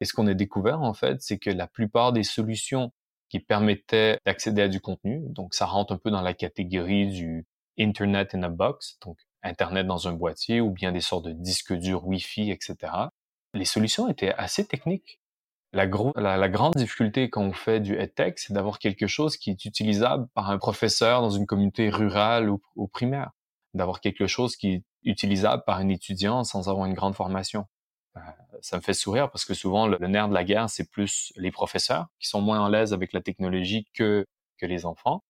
[0.00, 2.90] Et ce qu'on a découvert, en fait, c'est que la plupart des solutions
[3.28, 5.22] qui permettait d'accéder à du contenu.
[5.28, 7.46] Donc, ça rentre un peu dans la catégorie du
[7.78, 11.74] Internet in a box, donc Internet dans un boîtier ou bien des sortes de disques
[11.74, 12.76] durs Wi-Fi, etc.
[13.54, 15.20] Les solutions étaient assez techniques.
[15.72, 19.64] La, la, grande difficulté quand on fait du EdTech, c'est d'avoir quelque chose qui est
[19.64, 23.30] utilisable par un professeur dans une communauté rurale ou, ou primaire,
[23.74, 27.66] d'avoir quelque chose qui est utilisable par un étudiant sans avoir une grande formation.
[28.16, 28.20] Euh,
[28.62, 31.50] ça me fait sourire parce que souvent le, nerf de la guerre, c'est plus les
[31.50, 34.26] professeurs qui sont moins en l'aise avec la technologie que,
[34.58, 35.22] que les enfants.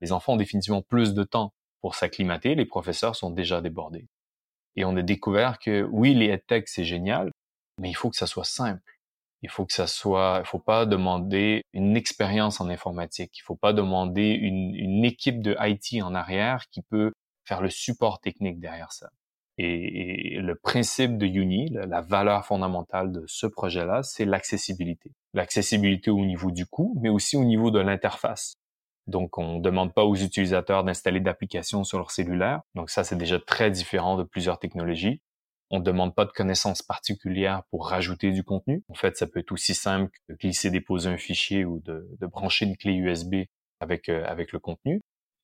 [0.00, 4.08] Les enfants ont définitivement plus de temps pour s'acclimater, les professeurs sont déjà débordés.
[4.76, 7.30] Et on a découvert que oui, les EdTech, c'est génial,
[7.80, 8.93] mais il faut que ça soit simple.
[9.44, 13.36] Il faut que ça soit, il faut pas demander une expérience en informatique.
[13.36, 17.12] Il faut pas demander une, une équipe de IT en arrière qui peut
[17.44, 19.10] faire le support technique derrière ça.
[19.58, 25.12] Et, le principe de Uni, la valeur fondamentale de ce projet-là, c'est l'accessibilité.
[25.34, 28.54] L'accessibilité au niveau du coût, mais aussi au niveau de l'interface.
[29.06, 32.62] Donc, on ne demande pas aux utilisateurs d'installer d'applications sur leur cellulaire.
[32.74, 35.20] Donc, ça, c'est déjà très différent de plusieurs technologies.
[35.70, 38.84] On ne demande pas de connaissances particulières pour rajouter du contenu.
[38.88, 42.08] En fait, ça peut être aussi simple que de glisser, déposer un fichier ou de,
[42.20, 43.44] de brancher une clé USB
[43.80, 45.00] avec, euh, avec le contenu.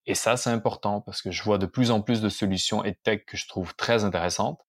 [0.07, 3.27] Et ça, c'est important parce que je vois de plus en plus de solutions EdTech
[3.27, 4.61] que je trouve très intéressantes,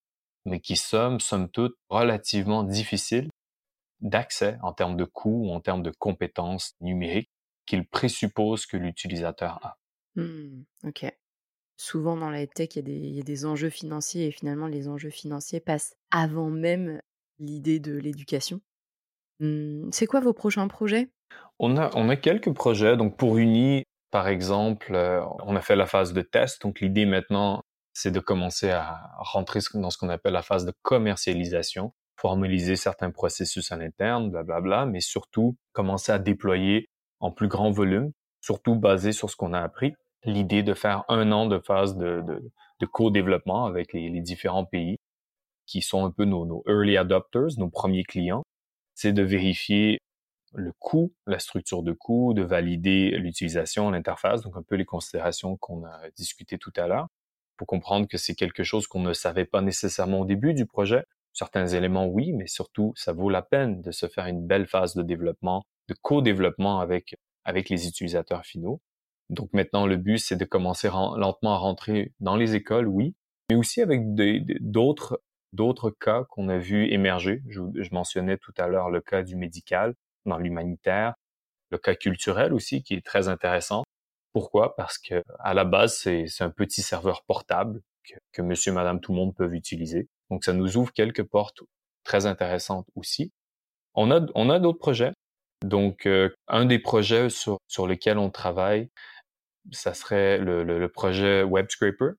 [0.45, 3.29] mais qui sont, somme toute, relativement difficiles
[4.01, 7.29] d'accès en termes de coûts ou en termes de compétences numériques
[7.65, 9.77] qu'ils présupposent que l'utilisateur a.
[10.15, 10.63] Mmh.
[11.83, 15.59] Souvent dans la tech, il y, a des enjeux financiers et finalement les enjeux financiers
[15.59, 17.01] passent avant même
[17.39, 18.61] l'idée de l'éducation.
[19.39, 21.09] Mmh, c'est quoi vos prochains projets?
[21.57, 22.97] On a, on a quelques projets.
[22.97, 26.61] Donc pour Uni, par exemple, euh, on a fait la phase de test.
[26.61, 27.63] Donc l'idée maintenant,
[27.93, 33.09] c'est de commencer à rentrer dans ce qu'on appelle la phase de commercialisation, formaliser certains
[33.09, 36.89] processus à l'interne, blablabla, mais surtout commencer à déployer
[37.21, 39.95] en plus grand volume, surtout basé sur ce qu'on a appris.
[40.23, 42.51] L'idée de faire un an de phase de,
[42.91, 44.97] co-développement avec les, différents pays
[45.65, 48.43] qui sont un peu nos, early adopters, nos premiers clients,
[48.93, 49.99] c'est de vérifier
[50.53, 55.57] le coût, la structure de coût, de valider l'utilisation, l'interface, donc un peu les considérations
[55.57, 57.07] qu'on a discutées tout à l'heure,
[57.57, 61.05] pour comprendre que c'est quelque chose qu'on ne savait pas nécessairement au début du projet.
[61.33, 64.95] Certains éléments, oui, mais surtout, ça vaut la peine de se faire une belle phase
[64.95, 68.81] de développement, de co-développement avec les utilisateurs finaux.
[69.31, 73.15] Donc maintenant, le but, c'est de commencer lentement à rentrer dans les écoles, oui,
[73.49, 75.21] mais aussi avec d'autres
[75.53, 77.41] d'autres cas qu'on a vu émerger.
[77.49, 81.15] Je, je mentionnais tout à l'heure le cas du médical, dans l'humanitaire,
[81.71, 83.83] le cas culturel aussi qui est très intéressant.
[84.33, 84.75] Pourquoi?
[84.75, 89.11] Parce que à la base c'est un petit serveur portable que, que, Monsieur, Madame, tout
[89.11, 90.07] le monde peuvent utiliser.
[90.29, 91.61] Donc ça nous ouvre quelques portes
[92.03, 93.31] très intéressantes aussi.
[93.93, 95.13] On a on a d'autres projets.
[95.63, 98.89] Donc euh, un des projets sur sur lesquels on travaille,
[99.71, 102.11] ça serait le, le, le projet Web Scraper.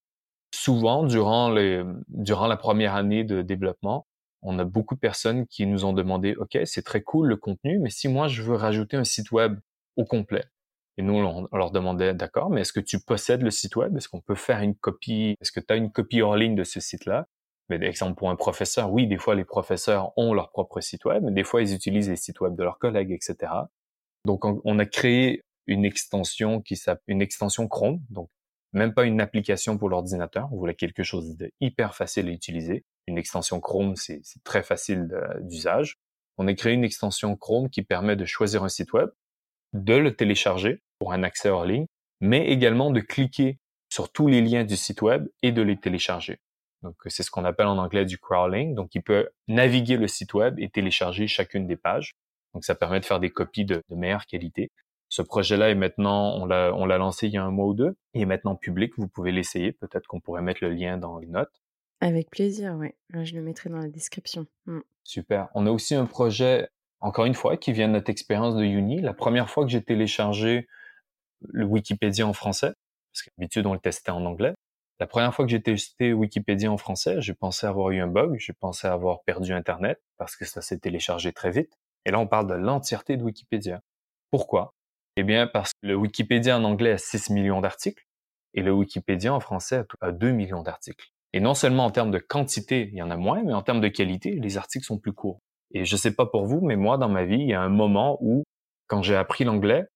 [0.54, 4.06] Souvent durant les durant la première année de développement,
[4.42, 7.78] on a beaucoup de personnes qui nous ont demandé, OK, c'est très cool le contenu,
[7.78, 9.58] mais si moi je veux rajouter un site web
[9.96, 10.44] au complet,
[10.98, 13.96] et nous, on, leur demandait, d'accord, mais est-ce que tu possèdes le site web?
[13.96, 15.36] Est-ce qu'on peut faire une copie?
[15.40, 17.26] Est-ce que tu as une copie hors ligne de ce site-là?
[17.70, 21.22] Mais exemple, pour un professeur, oui, des fois, les professeurs ont leur propre site web,
[21.24, 23.52] mais des fois, ils utilisent les sites web de leurs collègues, etc.
[24.26, 28.00] Donc, on, a créé une extension qui s'appelle une extension Chrome.
[28.10, 28.28] Donc,
[28.72, 30.48] même pas une application pour l'ordinateur.
[30.52, 35.08] On voulait quelque chose de hyper facile à utiliser une extension Chrome, c'est très facile
[35.40, 35.96] d'usage.
[36.38, 39.10] On a créé une extension Chrome qui permet de choisir un site web,
[39.72, 41.86] de le télécharger pour un accès hors ligne,
[42.20, 46.40] mais également de cliquer sur tous les liens du site web et de les télécharger.
[46.82, 48.74] Donc, c'est ce qu'on appelle en anglais du crawling.
[48.74, 52.14] Donc, il peut naviguer le site web et télécharger chacune des pages.
[52.54, 54.70] Donc, ça permet de faire des copies de, meilleure qualité.
[55.12, 58.22] Ce projet-là est maintenant, on l'a lancé il y a un mois ou deux, il
[58.22, 58.94] est maintenant public.
[58.96, 59.70] Vous pouvez l'essayer.
[59.70, 61.62] Peut-être qu'on pourrait mettre le lien dans les notes.
[62.00, 62.94] Avec plaisir, oui.
[63.12, 64.46] Je le mettrai dans la description.
[64.64, 64.78] Mmh.
[65.04, 65.48] Super.
[65.52, 66.70] On a aussi un projet,
[67.00, 69.02] encore une fois, qui vient de notre expérience de Uni.
[69.02, 70.66] La première fois que j'ai téléchargé
[71.42, 72.72] le Wikipédia en français,
[73.12, 74.54] parce qu'habitude on le testait en anglais.
[74.98, 78.36] La première fois que j'ai testé Wikipédia en français, j'ai pensé avoir eu un bug,
[78.38, 81.76] j'ai pensé avoir perdu Internet parce que ça s'est téléchargé très vite.
[82.06, 83.82] Et là, on parle de l'entièreté de Wikipédia.
[84.30, 84.72] Pourquoi?
[85.16, 88.04] Eh bien, parce que le Wikipédia en anglais a 6 millions d'articles
[88.54, 91.12] et le Wikipédia en français a 2 millions d'articles.
[91.34, 93.80] Et non seulement en termes de quantité, il y en a moins, mais en termes
[93.80, 95.40] de qualité, les articles sont plus courts.
[95.72, 97.70] Et je sais pas pour vous, mais moi, dans ma vie, il y a un
[97.70, 98.44] moment où,
[98.86, 99.86] quand j'ai appris l'anglais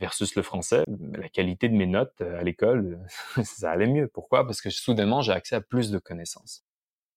[0.00, 3.00] versus le français, la qualité de mes notes euh, à l'école,
[3.42, 4.08] ça allait mieux.
[4.08, 4.46] Pourquoi?
[4.46, 6.64] Parce que soudainement, j'ai accès à plus de connaissances.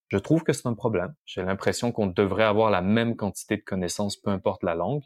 [0.08, 1.14] Je trouve que c'est un problème.
[1.26, 5.04] J'ai l'impression qu'on devrait avoir la même quantité de connaissances, peu importe la langue.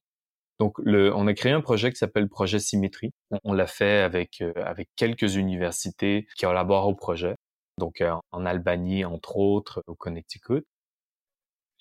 [0.59, 3.11] Donc, le, on a créé un projet qui s'appelle Projet Symétrie.
[3.43, 7.35] On, l'a fait avec, euh, avec quelques universités qui collaborent au projet
[7.77, 10.63] donc euh, en Albanie entre autres, au Connecticut.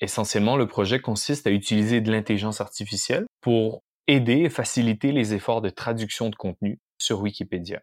[0.00, 5.60] Essentiellement, le projet consiste à utiliser de l'intelligence artificielle pour aider et faciliter les efforts
[5.60, 7.80] de traduction de contenu sur Wikipédia.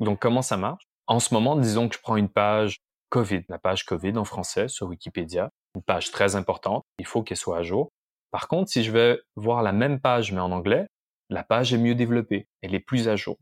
[0.00, 0.84] Donc comment ça marche?
[1.06, 2.78] En ce moment, disons que je prends une page
[3.08, 7.36] COVID, la page COVID en français sur Wikipédia, une page très importante, il faut qu'elle
[7.36, 7.88] soit à jour.
[8.30, 10.86] Par contre, si je vais voir la même page mais en anglais,
[11.28, 13.36] la page est mieux développée, elle est plus à jour.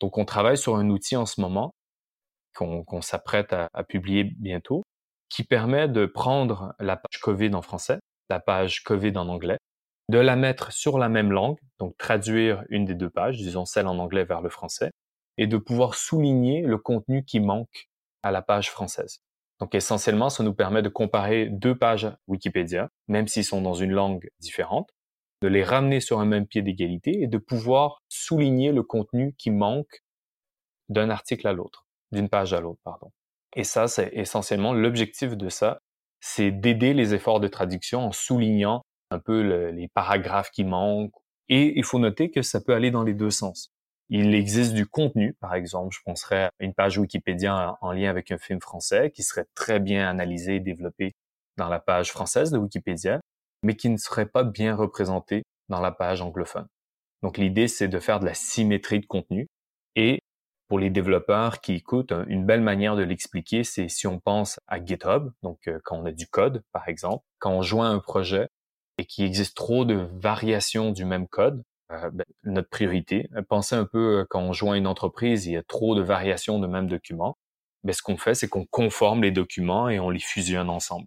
[0.00, 1.72] Donc on travaille sur un outil en ce moment
[2.54, 4.82] qu'on s'apprête à, à, publier bientôt,
[5.28, 9.58] qui permet de prendre la page COVID en français, la page COVID en anglais,
[10.10, 13.86] de la mettre sur la même langue, donc traduire une des deux pages, disons celle
[13.86, 14.90] en anglais vers le français,
[15.38, 17.88] et de pouvoir souligner le contenu qui manque
[18.22, 19.20] à la page française.
[19.60, 23.92] Donc essentiellement, ça nous permet de comparer deux pages Wikipédia, même s'ils sont dans une
[23.92, 24.90] langue différente,
[25.42, 29.50] de les ramener sur un même pied d'égalité et de pouvoir souligner le contenu qui
[29.50, 30.02] manque
[30.88, 33.12] d'un article à l'autre d'une page à l'autre, pardon.
[33.54, 35.80] Et ça, c'est essentiellement l'objectif de ça,
[36.20, 41.14] c'est d'aider les efforts de traduction en soulignant un peu les paragraphes qui manquent.
[41.48, 43.72] Et il faut noter que ça peut aller dans les deux sens.
[44.12, 48.32] Il existe du contenu, par exemple, je penserais à une page Wikipédia en lien avec
[48.32, 51.12] un film français qui serait très bien analysé et développé
[51.56, 53.20] dans la page française de Wikipédia,
[53.62, 56.66] mais qui ne serait pas bien représenté dans la page anglophone.
[57.22, 59.46] Donc l'idée, c'est de faire de la symétrie de contenu
[59.94, 60.18] et
[60.66, 64.84] pour les développeurs qui écoutent, une belle manière de l'expliquer, c'est si on pense à
[64.84, 68.48] GitHub, donc euh, quand on a du code, par exemple, quand on joint un projet
[68.98, 73.74] et qu'il existe trop de variations du même code, euh, ben, notre priorité, euh, pensez
[73.74, 76.86] un peu quand on joint une entreprise, il y a trop de variations de même
[76.86, 77.36] document.
[77.84, 81.06] Ben, ce qu'on fait, c'est qu'on conforme les documents et on les fusionne ensemble.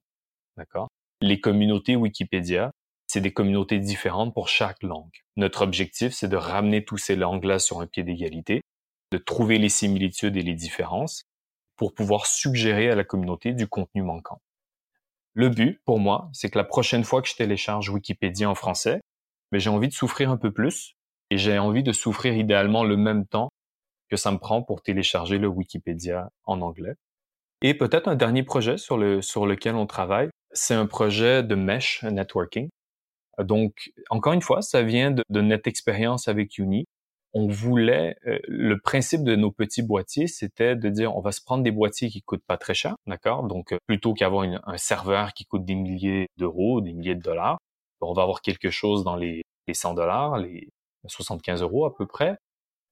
[0.57, 0.89] D'accord?
[1.21, 2.71] Les communautés Wikipédia,
[3.07, 5.23] c'est des communautés différentes pour chaque langue.
[5.35, 8.61] Notre objectif, c'est de ramener tous ces langues-là sur un pied d'égalité,
[9.11, 11.23] de trouver les similitudes et les différences
[11.75, 14.41] pour pouvoir suggérer à la communauté du contenu manquant.
[15.33, 19.01] Le but, pour moi, c'est que la prochaine fois que je télécharge Wikipédia en français,
[19.53, 20.95] mais j'ai envie de souffrir un peu plus
[21.29, 23.49] et j'ai envie de souffrir idéalement le même temps
[24.09, 26.95] que ça me prend pour télécharger le Wikipédia en anglais.
[27.61, 31.53] Et peut-être un dernier projet sur, le, sur lequel on travaille, c'est un projet de
[31.53, 32.67] mesh networking.
[33.37, 36.85] Donc, encore une fois, ça vient de, notre expérience avec Uni.
[37.33, 41.41] On voulait, euh, le principe de nos petits boîtiers, c'était de dire, on va se
[41.41, 43.43] prendre des boîtiers qui coûtent pas très cher, d'accord?
[43.43, 47.57] Donc, euh, plutôt qu'avoir un serveur qui coûte des milliers d'euros, des milliers de dollars,
[48.03, 50.69] on va avoir quelque chose dans les, les 100 dollars, les
[51.07, 52.37] 75 euros à peu près,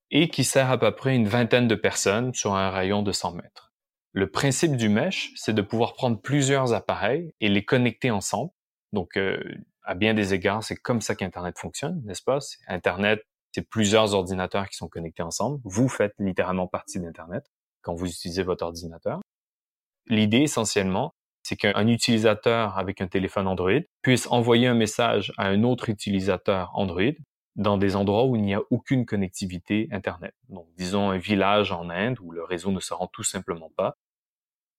[0.09, 3.33] et qui sert à peu près une vingtaine de personnes sur un rayon de 100
[3.33, 3.71] mètres.
[4.13, 8.51] Le principe du mesh, c'est de pouvoir prendre plusieurs appareils et les connecter ensemble.
[8.91, 9.41] Donc, euh,
[9.83, 12.39] à bien des égards, c'est comme ça qu'Internet fonctionne, n'est-ce pas?
[12.67, 15.61] Internet, c'est plusieurs ordinateurs qui sont connectés ensemble.
[15.63, 17.45] Vous faites littéralement partie d'Internet
[17.81, 19.21] quand vous utilisez votre ordinateur.
[20.07, 25.63] L'idée, essentiellement, c'est qu'un utilisateur avec un téléphone Android puisse envoyer un message à un
[25.63, 27.13] autre utilisateur Android
[27.55, 30.33] dans des endroits où il n'y a aucune connectivité Internet.
[30.49, 33.97] Donc, disons un village en Inde où le réseau ne se rend tout simplement pas.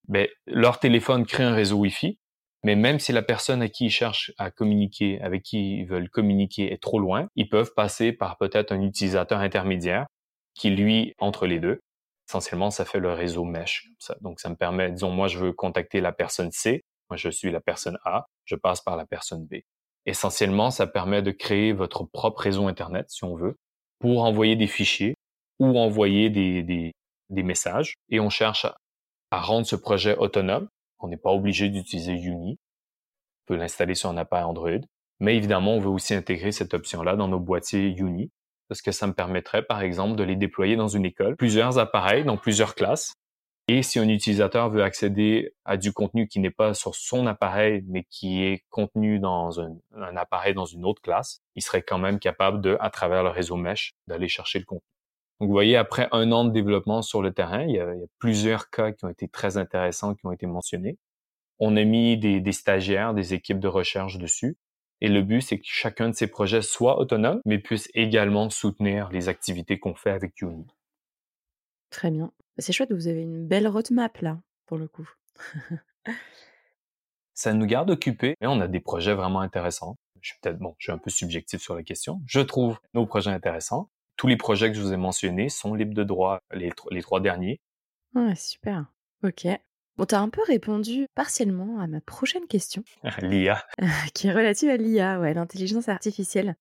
[0.09, 2.19] Ben, leur téléphone crée un réseau Wi-Fi
[2.65, 6.09] mais même si la personne à qui ils cherchent à communiquer, avec qui ils veulent
[6.09, 10.07] communiquer est trop loin, ils peuvent passer par peut-être un utilisateur intermédiaire
[10.55, 11.81] qui, lui, entre les deux.
[12.29, 13.89] Essentiellement, ça fait le réseau mesh.
[14.21, 17.51] Donc, ça me permet, disons, moi, je veux contacter la personne C, moi, je suis
[17.51, 19.57] la personne A, je passe par la personne B.
[20.07, 23.57] Essentiellement, ça permet de créer votre propre réseau Internet, si on veut,
[23.99, 25.15] pour envoyer des fichiers
[25.59, 26.93] ou envoyer des,
[27.31, 27.95] messages.
[28.09, 28.67] Et on cherche
[29.31, 30.69] à rendre ce projet autonome
[31.03, 32.59] on n'est pas obligé d'utiliser Uni.
[33.43, 34.81] On peut l'installer sur un appareil Android.
[35.21, 38.31] Mais évidemment, on veut aussi intégrer cette option-là dans nos boîtiers Uni
[38.69, 42.25] parce que ça me permettrait, par exemple, de les déployer dans une école, plusieurs appareils
[42.25, 43.15] dans plusieurs classes.
[43.69, 47.85] Et si un utilisateur veut accéder à du contenu qui n'est pas sur son appareil,
[47.87, 49.77] mais qui est contenu dans un,
[50.17, 53.57] appareil dans une autre classe, il serait quand même capable de, à travers le réseau
[53.57, 54.87] Mesh, d'aller chercher le contenu.
[55.41, 58.71] Donc, vous voyez, après un an de développement sur le terrain, il y, a, plusieurs
[58.71, 60.99] cas qui ont été très intéressants, qui ont été mentionnés.
[61.59, 64.57] On a mis des, stagiaires, des équipes de recherche dessus.
[65.03, 69.11] Et le but, c'est que chacun de ces projets soit autonome, mais puisse également soutenir
[69.11, 70.67] les activités qu'on fait avec Uni.
[71.91, 72.33] Très bien.
[72.57, 75.11] C'est chouette, vous avez une belle roadmap là, pour le coup.
[77.35, 79.97] Ça nous garde occupés et on a des projets vraiment intéressants.
[80.21, 82.23] Je suis peut-être, bon, je suis un peu subjectif sur la question.
[82.27, 83.91] Je trouve nos projets intéressants
[84.23, 87.21] tous les projets que je vous ai mentionnés sont libres de droit, les, les trois
[87.21, 87.61] derniers.
[88.15, 88.87] Ouais, super.
[89.25, 89.49] Ok.
[89.97, 92.83] Bon, tu as un peu répondu partiellement à ma prochaine question.
[93.23, 93.65] L'IA.
[94.15, 96.57] qui est relative à l'IA, ouais, l'intelligence artificielle.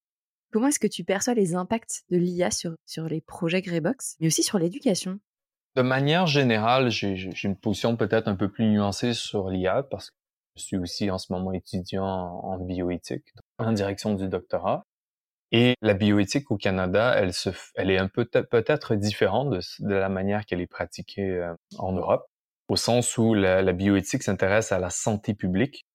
[0.52, 4.28] Comment est-ce que tu perçois les impacts de l'IA sur, sur les projets Greybox, mais
[4.28, 5.20] aussi sur l'éducation?
[5.76, 10.16] De manière générale, j'ai une position peut-être un peu plus nuancée sur l'IA parce que
[10.58, 14.84] je suis aussi en ce moment étudiant en bioéthique en direction du doctorat.
[15.54, 19.96] Et la bioéthique au Canada, elle, se, elle est un peu peut-être différente de, de,
[19.96, 22.26] la manière qu'elle est pratiquée euh, en Europe,
[22.72, 25.86] au sens où la, bioéthique s'intéresse à la santé publique.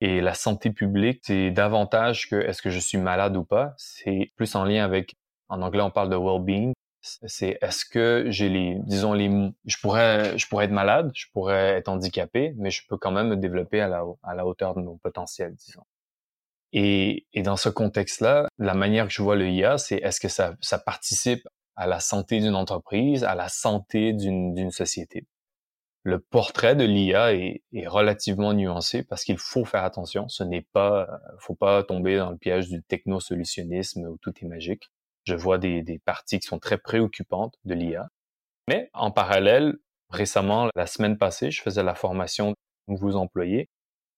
[0.00, 3.74] Et la santé publique, c'est davantage que est-ce que je suis malade ou pas.
[3.76, 5.14] C'est plus en lien avec,
[5.50, 6.72] en anglais, on parle de well-being.
[7.02, 9.30] C'est est-ce que j'ai les, disons les,
[9.66, 13.28] je pourrais, je pourrais être malade, je pourrais être handicapé, mais je peux quand même
[13.28, 15.84] me développer à la, à la hauteur de mon potentiel, disons.
[16.72, 20.28] Et, et dans ce contexte-là, la manière que je vois le IA, c'est est-ce que
[20.28, 25.26] ça, ça participe à la santé d'une entreprise, à la santé d'une société?
[26.04, 30.28] Le portrait de l'IA est, est, relativement nuancé parce qu'il faut faire attention.
[30.28, 34.90] Ce n'est pas, faut pas tomber dans le piège du technosolutionnisme où tout est magique.
[35.24, 38.08] Je vois des, des parties qui sont très préoccupantes de l'IA.
[38.68, 39.76] Mais en parallèle,
[40.10, 42.56] récemment, la semaine passée, je faisais la formation de
[42.88, 43.68] nouveaux employés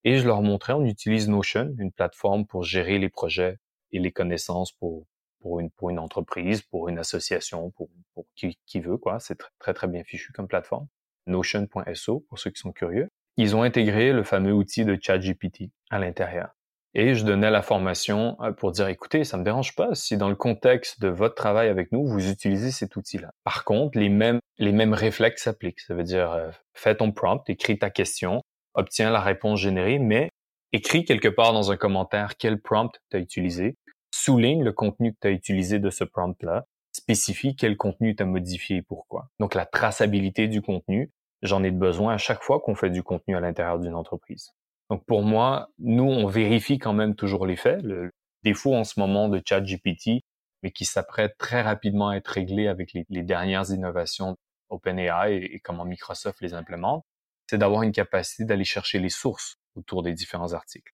[0.05, 3.59] et je leur montrais, on utilise Notion, une plateforme pour gérer les projets
[3.91, 5.07] et les connaissances pour,
[5.41, 9.19] pour, une, pour une entreprise, pour une association, pour, pour qui, qui veut, quoi.
[9.19, 10.89] C'est très, très bien fichu comme plateforme.
[11.27, 13.09] Notion.so, pour ceux qui sont curieux.
[13.37, 16.55] Ils ont intégré le fameux outil de ChatGPT à l'intérieur.
[16.97, 20.29] Et je donnais la formation euh, pour dire, écoutez, ça me dérange pas si dans
[20.29, 23.33] le contexte de votre travail avec nous, vous utilisez cet outil-là.
[23.43, 25.81] Par contre, les mêmes, les mêmes réflexes s'appliquent.
[25.81, 28.43] Ça veut dire, euh, fais ton prompt, écris ta question,
[28.75, 30.31] obtient la réponse générée, mais
[30.73, 33.77] écris quelque part dans un commentaire quel prompt tu as utilisé,
[34.13, 36.65] souligne le contenu que tu as utilisé de ce prompt-là,
[36.95, 39.29] spécifie quel contenu tu as modifié et pourquoi.
[39.41, 41.11] Donc la traçabilité du contenu,
[41.43, 44.53] j'en ai besoin à chaque fois qu'on fait du contenu à l'intérieur d'une entreprise.
[44.91, 47.83] Donc pour moi, nous, on vérifie quand même toujours les faits.
[47.83, 50.23] Le défaut en ce moment de ChatGPT,
[50.63, 54.37] mais qui s'apprête très rapidement à être réglé avec les, dernières innovations
[54.71, 57.05] OpenAI et, et comment Microsoft les implémente,
[57.49, 60.94] c'est d'avoir une capacité d'aller chercher les sources autour des différents articles.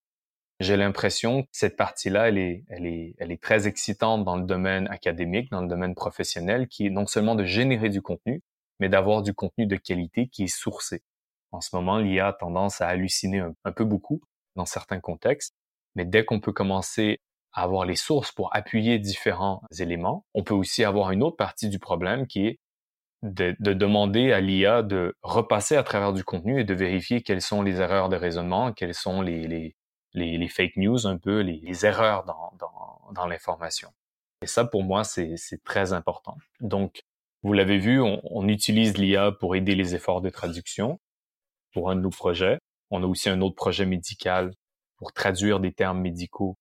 [0.60, 4.44] J'ai l'impression que cette partie-là, elle est, elle, est, elle est très excitante dans le
[4.44, 8.42] domaine académique, dans le domaine professionnel, qui est non seulement de générer du contenu,
[8.78, 11.02] mais d'avoir du contenu de qualité qui est sourcé.
[11.50, 14.20] En ce moment, l'IA a tendance à halluciner un, peu beaucoup
[14.54, 15.54] dans certains contextes,
[15.94, 17.20] mais dès qu'on peut commencer
[17.54, 21.70] à avoir les sources pour appuyer différents éléments, on peut aussi avoir une autre partie
[21.70, 22.60] du problème qui est
[23.22, 27.62] de, demander à l'IA de repasser à travers du contenu et de vérifier quelles sont
[27.62, 29.74] les erreurs de raisonnement, quelles sont les, les,
[30.14, 32.52] les, fake news, un peu les, erreurs dans,
[33.12, 33.90] dans, l'information.
[34.42, 36.36] Et ça, pour moi, c'est très important.
[36.60, 37.02] Donc,
[37.42, 41.00] vous l'avez vu, on, on utilise l'IA pour aider les efforts de traduction
[41.72, 42.58] pour un de nos projets.
[42.90, 44.52] On a aussi un autre projet médical
[44.96, 46.58] pour traduire des termes médicaux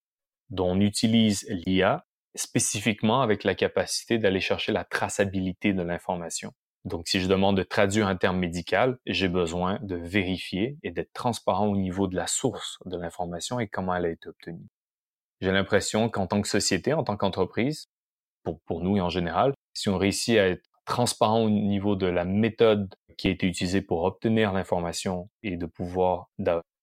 [0.48, 6.52] dont on utilise l'IA spécifiquement avec la capacité d'aller chercher la traçabilité de l'information.
[6.84, 11.12] Donc, si je demande de traduire un terme médical, j'ai besoin de vérifier et d'être
[11.12, 14.66] transparent au niveau de la source de l'information et comment elle a été obtenue.
[15.40, 17.86] J'ai l'impression qu'en tant que société, en tant qu'entreprise,
[18.42, 22.06] pour, pour nous et en général, si on réussit à être transparent au niveau de
[22.06, 26.30] la méthode qui a été utilisée pour obtenir l'information et de pouvoir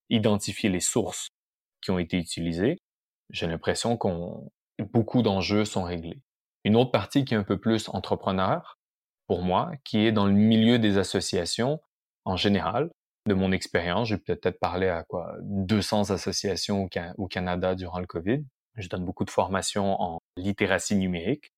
[0.08, 1.28] identifier les sources
[1.82, 2.78] qui ont été utilisées,
[3.30, 6.20] j'ai l'impression qu'on beaucoup d'enjeux sont réglés.
[6.64, 8.77] Une autre partie qui est un peu plus entrepreneur,
[9.28, 11.80] pour moi, qui est dans le milieu des associations
[12.24, 12.90] en général.
[13.26, 18.42] De mon expérience, j'ai peut-être parlé à quoi 200 associations au, Canada durant le Covid.
[18.76, 21.52] Je donne beaucoup de formations en littératie numérique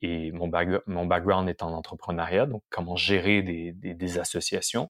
[0.00, 0.50] et mon,
[0.86, 4.88] mon background est en entrepreneuriat, donc comment gérer des, des, associations.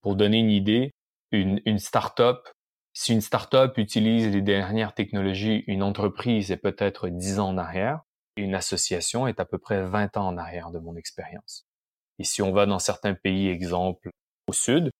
[0.00, 0.92] Pour donner une idée,
[1.32, 2.46] une, une start-up
[2.98, 8.00] si une startup utilise les dernières technologies, une entreprise est peut-être 10 ans en arrière,
[8.36, 11.66] une association est à peu près 20 ans en arrière de mon expérience.
[12.18, 14.10] Et si on va dans certains pays, exemple
[14.46, 14.90] au sud,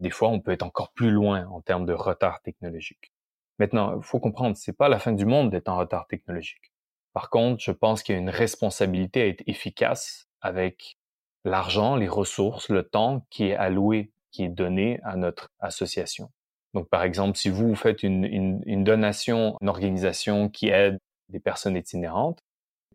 [0.00, 3.12] des fois on peut être encore plus loin en termes de retard technologique.
[3.58, 6.72] Maintenant, il faut comprendre, c'est pas la fin du monde d'être en retard technologique.
[7.12, 10.96] Par contre, je pense qu'il y a une responsabilité à être efficace avec
[11.44, 16.30] l'argent, les ressources, le temps qui est alloué, qui est donné à notre association.
[16.72, 21.38] Donc, par exemple, si vous faites une, une, une donation, une organisation qui aide des
[21.38, 22.40] personnes itinérantes,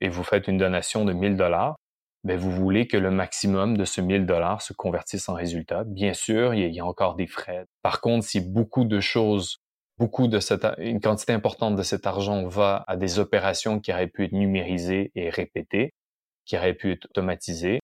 [0.01, 1.75] et vous faites une donation de 1000 dollars,
[2.23, 5.83] ben vous voulez que le maximum de ce 1000 dollars se convertisse en résultat.
[5.85, 7.65] Bien sûr, il y, a, encore des frais.
[7.81, 9.57] Par contre, si beaucoup de choses,
[9.97, 14.07] beaucoup de cette, une quantité importante de cet argent va à des opérations qui auraient
[14.07, 15.91] pu être numérisées et répétées,
[16.45, 17.79] qui auraient pu être automatisées,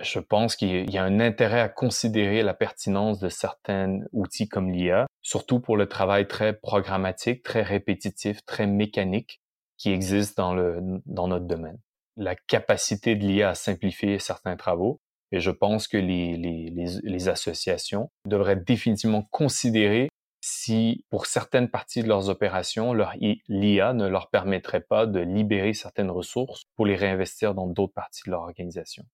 [0.00, 4.70] je pense qu'il y a un intérêt à considérer la pertinence de certains outils comme
[4.70, 9.40] l'IA, surtout pour le travail très programmatique, très répétitif, très mécanique
[9.76, 11.78] qui existe dans, notre domaine.
[12.16, 15.00] La capacité de l'IA à simplifier certains travaux,
[15.32, 20.08] et je pense que les associations devraient définitivement considérer
[20.46, 23.14] si pour certaines parties de leurs opérations, leur
[23.48, 28.22] l'IA ne leur permettrait pas de libérer certaines ressources pour les réinvestir dans d'autres parties
[28.26, 29.04] de leur organisation.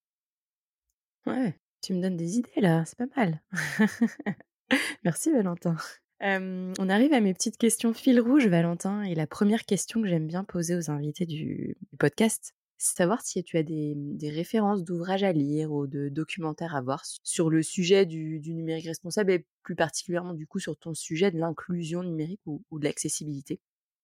[1.25, 3.41] Ouais, tu me donnes des idées là, c'est pas mal.
[5.05, 5.77] Merci Valentin.
[6.23, 10.27] On arrive à mes petites questions fil rouge, Valentin, et la première question que j'aime
[10.27, 15.33] bien poser aux invités du, podcast, c'est savoir si tu as des, références d'ouvrages à
[15.33, 20.35] lire ou de documentaires à voir sur le sujet du, numérique responsable et plus particulièrement
[20.35, 23.61] du coup sur ton sujet de l'inclusion numérique ou, ou de l'accessibilité.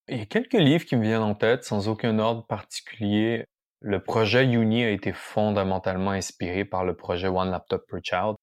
[0.08, 3.44] Il y a quelques livres qui me viennent en tête sans aucun ordre particulier.
[3.80, 8.36] Le projet Uni a été fondamentalement inspiré par le projet One Laptop per Child.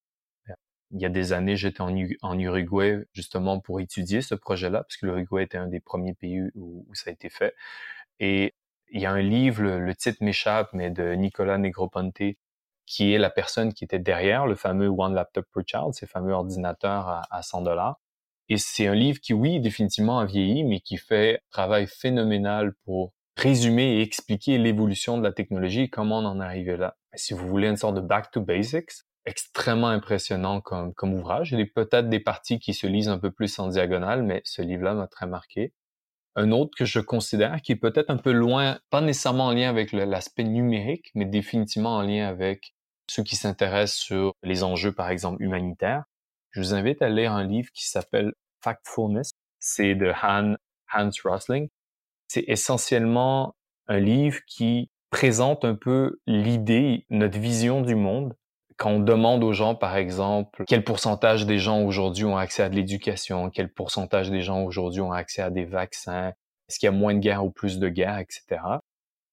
[0.92, 5.06] Il y a des années, j'étais en, Uruguay justement pour étudier ce projet-là, parce que
[5.06, 7.56] l'Uruguay était un des premiers pays où, ça a été fait.
[8.20, 8.56] Et
[8.92, 12.38] il y a un livre, le, titre m'échappe, mais de Nicolas Negroponte,
[12.86, 16.34] qui est la personne qui était derrière le fameux One Laptop per Child, ces fameux
[16.34, 18.00] ordinateurs à, à 100 dollars.
[18.48, 22.74] Et c'est un livre qui, oui, définitivement a vieilli, mais qui fait un travail phénoménal
[22.86, 26.96] pour résumer et expliquer l'évolution de la technologie et comment on en est arrivé là.
[27.16, 28.92] Si vous voulez une sorte de back to basics,
[29.26, 31.52] extrêmement impressionnant comme, comme ouvrage.
[31.52, 34.42] Il y a peut-être des parties qui se lisent un peu plus en diagonale, mais
[34.46, 35.74] ce livre-là m'a très marqué.
[36.36, 39.70] Un autre que je considère qui est peut-être un peu loin, pas nécessairement en lien
[39.70, 42.74] avec l'aspect numérique, mais définitivement en lien avec
[43.10, 46.04] ceux qui s'intéressent sur les enjeux, par exemple, humanitaires.
[46.52, 49.32] Je vous invite à lire un livre qui s'appelle Factfulness.
[49.60, 50.56] C'est de Han,
[50.94, 51.70] Hans Rosling
[52.28, 53.56] c'est essentiellement
[53.88, 58.36] un livre qui présente un peu l'idée, notre vision du monde,
[58.78, 62.70] quand on demande aux gens, par exemple, quel pourcentage des gens aujourd'hui ont accès à
[62.70, 66.34] de l'éducation, quel pourcentage des gens aujourd'hui ont accès à des vaccins,
[66.68, 68.62] est-ce qu'il y a moins de guerres ou plus de guerres, etc.,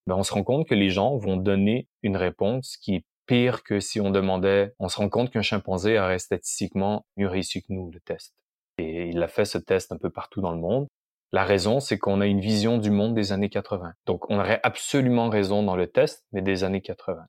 [0.07, 3.63] ben on se rend compte que les gens vont donner une réponse qui est pire
[3.63, 7.73] que si on demandait, on se rend compte qu'un chimpanzé aurait statistiquement mieux réussi que
[7.73, 8.35] nous le test.
[8.79, 10.89] Et il a fait ce test un peu partout dans le monde.
[11.31, 13.93] La raison, c'est qu'on a une vision du monde des années 80.
[14.07, 17.25] Donc, on aurait absolument raison dans le test, mais des années 80.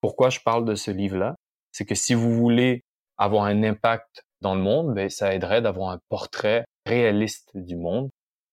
[0.00, 1.36] Pourquoi je parle de ce livre-là?
[1.72, 2.82] C'est que si vous voulez
[3.18, 8.10] avoir un impact dans le monde, ben, ça aiderait d'avoir un portrait réaliste du monde.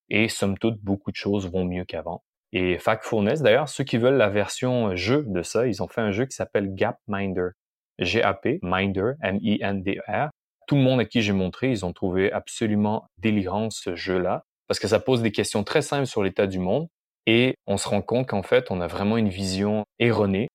[0.09, 2.21] Et somme toute, beaucoup de choses vont mieux qu'avant.
[2.53, 6.11] Et Factfulness, d'ailleurs, ceux qui veulent la version jeu de ça, ils ont fait un
[6.11, 7.49] jeu qui s'appelle Gapminder.
[7.99, 10.29] G-A-P, Minder, M-I-N-D-R.
[10.67, 14.79] Tout le monde à qui j'ai montré, ils ont trouvé absolument délirant ce jeu-là parce
[14.79, 16.87] que ça pose des questions très simples sur l'état du monde
[17.25, 20.47] et on se rend compte qu'en fait, on a vraiment une vision erronée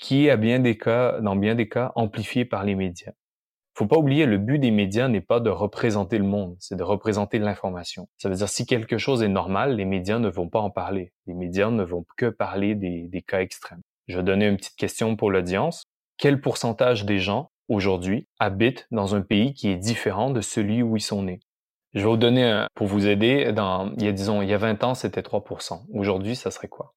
[0.00, 3.12] qui est à bien des cas, dans bien des cas, amplifiée par les médias.
[3.74, 6.82] Faut pas oublier, le but des médias n'est pas de représenter le monde, c'est de
[6.82, 8.08] représenter l'information.
[8.18, 11.12] Ça veut dire si quelque chose est normal, les médias ne vont pas en parler.
[11.26, 13.80] Les médias ne vont que parler des, des cas extrêmes.
[14.08, 15.84] Je vais donner une petite question pour l'audience.
[16.18, 20.96] Quel pourcentage des gens aujourd'hui habitent dans un pays qui est différent de celui où
[20.96, 21.40] ils sont nés?
[21.94, 24.54] Je vais vous donner, un, pour vous aider, dans, il y a, disons, il y
[24.54, 25.82] a 20 ans, c'était 3%.
[25.92, 26.94] Aujourd'hui, ça serait quoi?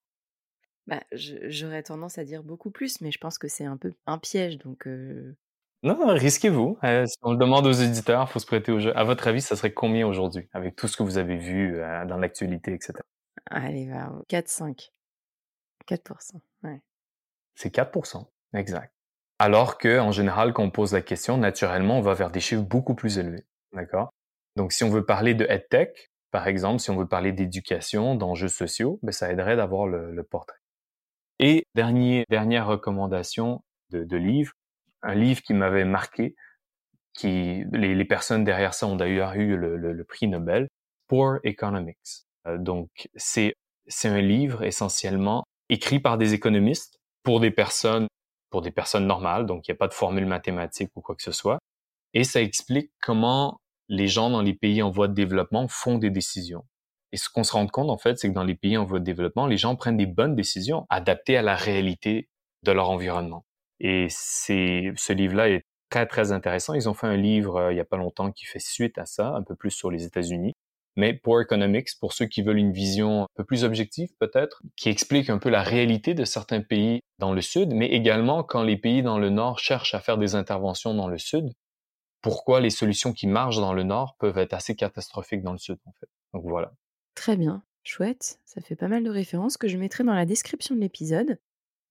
[0.88, 4.17] Bah, j'aurais tendance à dire beaucoup plus, mais je pense que c'est un peu un
[4.17, 4.88] piège, donc.
[4.88, 5.36] Euh...
[5.81, 6.77] Non, risquez-vous.
[6.84, 8.97] Euh, si on le demande aux éditeurs, faut se prêter au jeu.
[8.97, 12.05] À votre avis, ça serait combien aujourd'hui, avec tout ce que vous avez vu euh,
[12.05, 12.93] dans l'actualité, etc.
[13.49, 14.91] Allez, va, 4-5.
[15.88, 16.81] 4%, ouais.
[17.55, 18.93] C'est 4%, exact.
[19.39, 22.61] Alors que, en général, quand on pose la question, naturellement, on va vers des chiffres
[22.61, 23.45] beaucoup plus élevés.
[23.73, 24.13] D'accord?
[24.55, 28.47] Donc, si on veut parler de EdTech, par exemple, si on veut parler d'éducation, d'enjeux
[28.47, 30.57] sociaux, ben, ça aiderait d'avoir le, portrait.
[31.39, 34.53] Et dernier, dernière recommandation de, de livre,
[35.01, 36.36] un livre qui m'avait marqué,
[37.13, 40.67] qui les, les, personnes derrière ça ont d'ailleurs eu le, le, prix Nobel,
[41.07, 42.25] Poor Economics.
[42.47, 43.55] Euh, donc, c'est
[43.88, 48.07] c'est un livre essentiellement écrit par des économistes pour des personnes
[48.49, 51.23] pour des personnes normales, donc il n'y a pas de formule mathématique ou quoi que
[51.23, 51.57] ce soit.
[52.13, 53.59] Et ça explique comment
[53.89, 56.63] les gens dans les pays en voie de développement font des décisions.
[57.14, 58.99] Et ce qu'on se rend compte, en fait, c'est que dans les pays en voie
[58.99, 62.28] de développement, les gens prennent des bonnes décisions adaptées à la réalité
[62.64, 63.45] de leur environnement.
[63.80, 66.74] Et c'est, ce livre-là est très, très intéressant.
[66.74, 69.05] Ils ont fait un livre euh, il y a pas longtemps qui fait suite à
[69.05, 70.53] ça, un peu plus sur les États-Unis.
[70.95, 74.89] Mais Poor Economics, pour ceux qui veulent une vision un peu plus objective peut-être, qui
[74.89, 78.78] explique un peu la réalité de certains pays dans le Sud, mais également quand les
[78.78, 81.51] pays dans le Nord cherchent à faire des interventions dans le Sud,
[82.24, 85.78] pourquoi les solutions qui marchent dans le nord peuvent être assez catastrophiques dans le sud,
[85.86, 86.07] en fait.
[86.34, 86.72] Donc voilà.
[87.16, 88.39] Très bien, chouette.
[88.45, 91.38] Ça fait pas mal de références que je mettrai dans la description de l'épisode.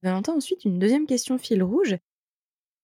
[0.02, 1.96] Valentin, ensuite, une deuxième question fil rouge.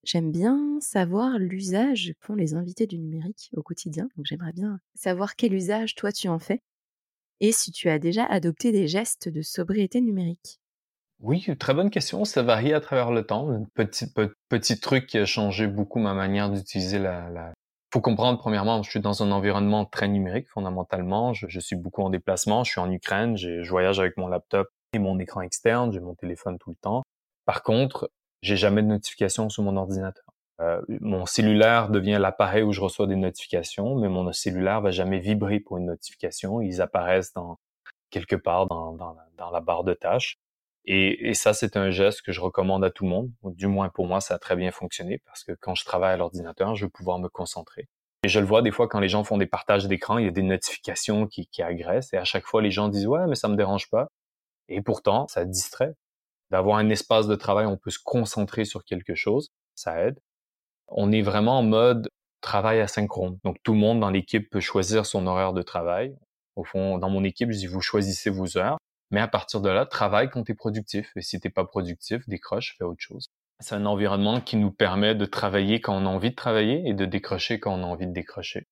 [0.05, 4.09] J'aime bien savoir l'usage qu'ont les invités du numérique au quotidien.
[4.17, 6.63] Donc j'aimerais bien savoir quel usage toi tu en fais
[7.41, 10.61] et si tu as déjà adopté des gestes de sobriété numérique.
[11.21, 12.25] Oui, très bonne question.
[12.25, 13.65] Ça varie à travers le temps.
[13.75, 14.07] Petit,
[14.49, 17.53] petit truc qui a changé beaucoup ma manière d'utiliser la, la...
[17.91, 21.33] Faut comprendre, premièrement, je suis dans un environnement très numérique, fondamentalement.
[21.33, 22.63] Je, suis beaucoup en déplacement.
[22.63, 23.37] Je suis en Ukraine.
[23.39, 25.91] Je voyage avec mon laptop et mon écran externe.
[25.93, 27.03] J'ai mon téléphone tout le temps.
[27.47, 28.11] Par contre,
[28.43, 30.25] j'ai jamais de notification sur mon ordinateur.
[30.61, 35.19] Euh, mon cellulaire devient l'appareil où je reçois des notifications, mais mon cellulaire va jamais
[35.19, 36.61] vibrer pour une notification.
[36.61, 37.59] Ils apparaissent dans
[38.11, 40.37] quelque part dans, dans, dans la barre de tâches.
[40.91, 43.31] Et, ça, c'est un geste que je recommande à tout le monde.
[43.45, 46.17] Du moins pour moi, ça a très bien fonctionné parce que quand je travaille à
[46.17, 47.89] l'ordinateur, je vais pouvoir me concentrer.
[48.23, 50.29] Et je le vois des fois quand les gens font des partages d'écran, il y
[50.29, 53.49] a des notifications qui, agressent et à chaque fois les gens disent ouais mais ça
[53.49, 54.09] me dérange pas.
[54.69, 55.95] Et pourtant, ça distrait.
[56.51, 60.19] D'avoir un espace de travail, on peut se concentrer sur quelque chose, ça aide.
[60.89, 62.09] On est vraiment en mode
[62.41, 63.39] travail asynchrone.
[63.45, 66.17] Donc tout le monde dans l'équipe peut choisir son horaire de travail.
[66.57, 68.79] Au fond, dans mon équipe, je dis vous choisissez vos heures.
[69.11, 71.11] Mais à partir de là, travaille quand tu es productif.
[71.17, 73.29] Et si t'es pas productif, décroche, fais autre chose.
[73.61, 76.95] C'est un environnement qui nous permet de travailler quand on a envie de travailler et
[76.95, 78.67] de décrocher quand on a envie de décrocher.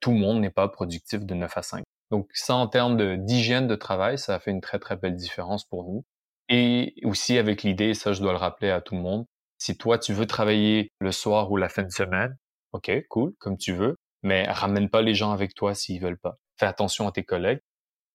[0.00, 1.82] Tout le monde n'est pas productif de 9 à 5.
[2.10, 5.64] Donc ça, en termes d'hygiène de, travail, ça a fait une très très belle différence
[5.64, 6.04] pour nous.
[6.48, 9.26] Et aussi avec l'idée, ça je dois le rappeler à tout le monde,
[9.58, 12.36] si toi tu veux travailler le soir ou la fin de semaine,
[12.72, 16.38] ok, cool, comme tu veux, mais ramène pas les gens avec toi s'ils veulent pas.
[16.58, 17.60] Fais attention à tes collègues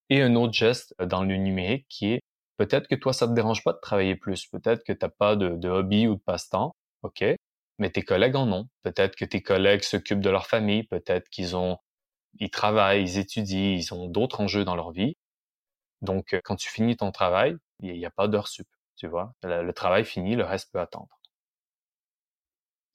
[0.10, 2.22] et un autre geste euh, dans le numérique qui est
[2.58, 4.48] peut-être que toi, ça te dérange pas de travailler plus.
[4.48, 6.76] Peut-être que t'as pas de, de hobby ou de passe-temps.
[7.04, 7.24] OK.
[7.80, 8.68] Mais tes collègues en ont.
[8.84, 10.84] Peut-être que tes collègues s'occupent de leur famille.
[10.84, 11.78] Peut-être qu'ils ont,
[12.40, 15.16] ils travaillent, ils étudient, ils ont d'autres enjeux dans leur vie.
[16.02, 18.68] Donc, euh, quand tu finis ton travail, il n'y a pas d'heure sup.
[18.98, 21.20] Tu vois, le, le travail fini, le reste peut attendre.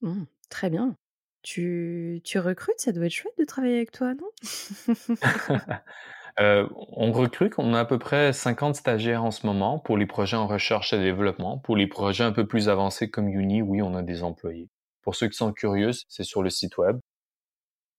[0.02, 0.96] Mmh, très bien.
[1.42, 4.30] Tu, tu recrutes, ça doit être chouette de travailler avec toi, non?
[6.40, 10.06] Euh, on recrute, on a à peu près 50 stagiaires en ce moment pour les
[10.06, 11.58] projets en recherche et développement.
[11.58, 14.70] Pour les projets un peu plus avancés comme Uni, oui, on a des employés.
[15.02, 16.98] Pour ceux qui sont curieux, c'est sur le site web.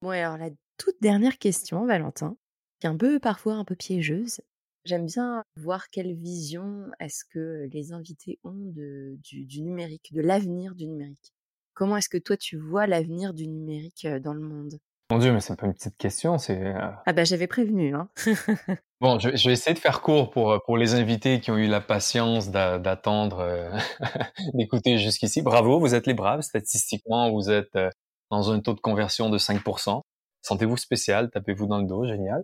[0.01, 2.35] Bon, alors la toute dernière question, Valentin,
[2.79, 4.41] qui est un peu parfois un peu piégeuse.
[4.85, 10.87] J'aime bien voir quelle vision est-ce que les invités ont du numérique, de l'avenir du
[10.87, 11.31] numérique.
[11.75, 14.79] Comment est-ce que toi tu vois l'avenir du numérique euh, dans le monde?
[15.11, 16.57] Mon Dieu, mais c'est pas une petite question, c'est...
[16.57, 18.09] euh, Ah bah j'avais prévenu, hein.
[19.01, 21.57] Bon, je, je vais essayer de faire court pour, euh, pour les invités qui ont
[21.57, 23.69] eu la patience d'a- d'attendre, euh,
[24.53, 25.41] d'écouter jusqu'ici.
[25.41, 26.41] Bravo, vous êtes les braves.
[26.41, 27.89] Statistiquement, vous êtes euh,
[28.29, 30.01] dans un taux de conversion de 5%.
[30.43, 32.43] Sentez-vous spécial, tapez-vous dans le dos, génial.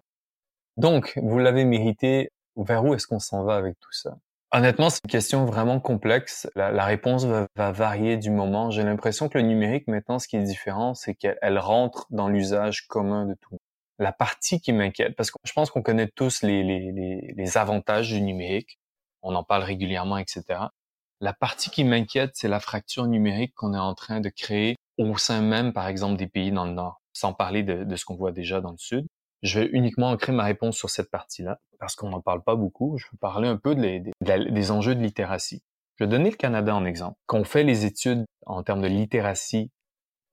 [0.78, 2.30] Donc, vous l'avez mérité.
[2.58, 4.18] Vers où est-ce qu'on s'en va avec tout ça?
[4.54, 6.50] Honnêtement, c'est une question vraiment complexe.
[6.56, 8.72] La, réponse va, va varier du moment.
[8.72, 12.30] J'ai l'impression que le numérique, maintenant, ce qui est différent, c'est qu'elle elle rentre dans
[12.30, 13.58] l'usage commun de tout.
[14.00, 18.80] La partie qui m'inquiète, parce que je pense qu'on connaît tous les, avantages du numérique,
[19.22, 20.44] on en parle régulièrement, etc.
[21.20, 25.18] La partie qui m'inquiète, c'est la fracture numérique qu'on est en train de créer au
[25.18, 28.32] sein même, par exemple, des pays dans le Nord, sans parler de ce qu'on voit
[28.32, 29.08] déjà dans le Sud.
[29.44, 32.98] Je vais uniquement ancrer ma réponse sur cette partie-là, parce qu'on n'en parle pas beaucoup.
[32.98, 35.64] Je vais parler un peu des enjeux de littératie.
[35.96, 37.18] Je vais donner le Canada en exemple.
[37.26, 39.72] Quand on fait les études en termes de littératie,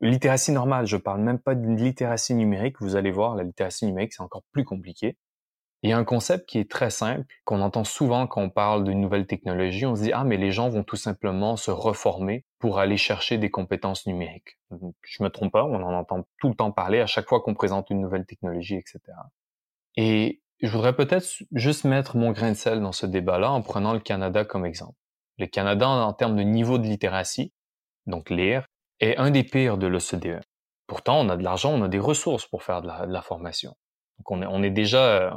[0.00, 4.12] littératie normale, je parle même pas de littératie numérique, vous allez voir, la littératie numérique,
[4.12, 5.16] c'est encore plus compliqué.
[5.84, 8.84] Il y a un concept qui est très simple, qu'on entend souvent quand on parle
[8.84, 9.84] de nouvelles technologies.
[9.84, 13.36] On se dit, ah, mais les gens vont tout simplement se reformer pour aller chercher
[13.36, 14.58] des compétences numériques.
[15.02, 17.52] Je me trompe pas, on en entend tout le temps parler à chaque fois qu'on
[17.52, 18.98] présente une nouvelle technologie, etc.
[19.96, 23.92] Et je voudrais peut-être juste mettre mon grain de sel dans ce débat-là en prenant
[23.92, 24.96] le Canada comme exemple.
[25.36, 27.52] Le Canada, en termes de niveau de littératie,
[28.06, 28.64] donc lire,
[29.00, 30.40] est un des pires de l'OCDE.
[30.86, 33.76] Pourtant, on a de l'argent, on a des ressources pour faire de la, formation.
[34.16, 35.30] Donc on est, on est déjà euh,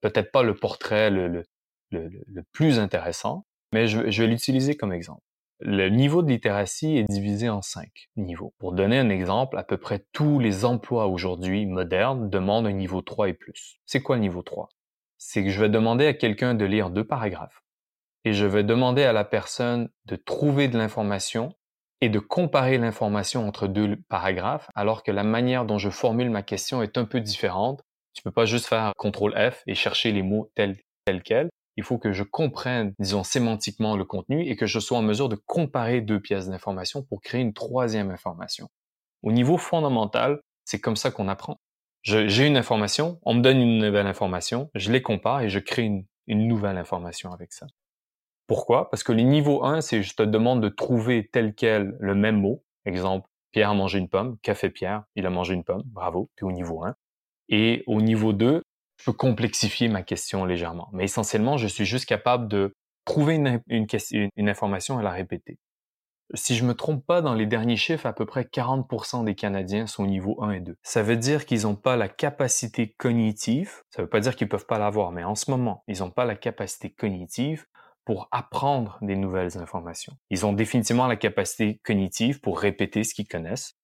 [0.00, 1.44] peut-être pas le portrait le, le,
[1.90, 5.22] le, plus intéressant, mais je, je vais l'utiliser comme exemple.
[5.62, 8.54] Le niveau de littératie est divisé en cinq niveaux.
[8.58, 13.02] Pour donner un exemple, à peu près tous les emplois aujourd'hui modernes demandent un niveau
[13.02, 13.78] 3 et plus.
[13.84, 14.70] C'est quoi le niveau 3?
[15.18, 17.62] C'est que je vais demander à quelqu'un de lire deux paragraphes
[18.24, 21.54] et je vais demander à la personne de trouver de l'information
[22.00, 26.42] et de comparer l'information entre deux paragraphes alors que la manière dont je formule ma
[26.42, 27.82] question est un peu différente.
[28.14, 31.48] Tu peux pas juste faire CTRL F et chercher les mots tels, tels quels.
[31.76, 35.28] Il faut que je comprenne, disons, sémantiquement le contenu et que je sois en mesure
[35.28, 38.68] de comparer deux pièces d'information pour créer une troisième information.
[39.22, 41.58] Au niveau fondamental, c'est comme ça qu'on apprend.
[42.02, 45.82] J'ai une information, on me donne une nouvelle information, je les compare et je crée
[45.82, 47.66] une, nouvelle information avec ça.
[48.46, 48.88] Pourquoi?
[48.90, 52.40] Parce que le niveau 1, c'est je te demande de trouver tel quel le même
[52.40, 52.64] mot.
[52.86, 54.38] Exemple, Pierre a mangé une pomme.
[54.42, 55.04] Fait Pierre?
[55.14, 55.82] Il a mangé une pomme.
[55.86, 56.94] Bravo, tu es au niveau 1.
[57.50, 58.62] Et au niveau 2,
[58.98, 60.88] je peux complexifier ma question légèrement.
[60.92, 62.74] Mais essentiellement, je suis juste capable de
[63.04, 65.58] trouver une, information et la répéter.
[66.34, 69.88] Si je me trompe pas, dans les derniers chiffres, à peu près 40% des Canadiens
[69.88, 70.76] sont au niveau 1 et 2.
[70.84, 73.82] Ça veut dire qu'ils n'ont pas la capacité cognitive.
[73.90, 76.24] Ça veut pas dire qu'ils peuvent pas l'avoir, mais en ce moment, ils n'ont pas
[76.24, 77.66] la capacité cognitive
[78.04, 80.16] pour apprendre des nouvelles informations.
[80.30, 83.74] Ils ont définitivement la capacité cognitive pour répéter ce qu'ils connaissent.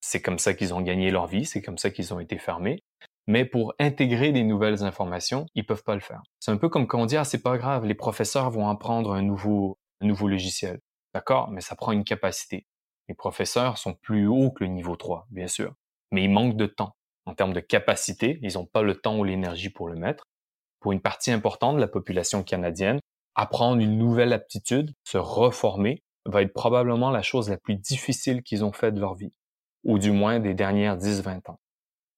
[0.00, 2.82] C'est comme ça qu'ils ont gagné leur vie, c'est comme ça qu'ils ont été fermés.
[3.26, 6.22] Mais pour intégrer des nouvelles informations, ils peuvent pas le faire.
[6.40, 9.12] C'est un peu comme quand on dit, ah, c'est pas grave, les professeurs vont apprendre
[9.12, 10.80] un nouveau, un nouveau logiciel.
[11.14, 12.66] D'accord, mais ça prend une capacité.
[13.08, 15.74] Les professeurs sont plus hauts que le niveau 3, bien sûr.
[16.10, 16.96] Mais ils manquent de temps.
[17.26, 20.24] En termes de capacité, ils n'ont pas le temps ou l'énergie pour le mettre.
[20.80, 22.98] Pour une partie importante de la population canadienne,
[23.34, 28.64] apprendre une nouvelle aptitude, se reformer, va être probablement la chose la plus difficile qu'ils
[28.64, 29.32] ont faite de leur vie,
[29.84, 31.58] ou du moins des dernières 10-20 ans.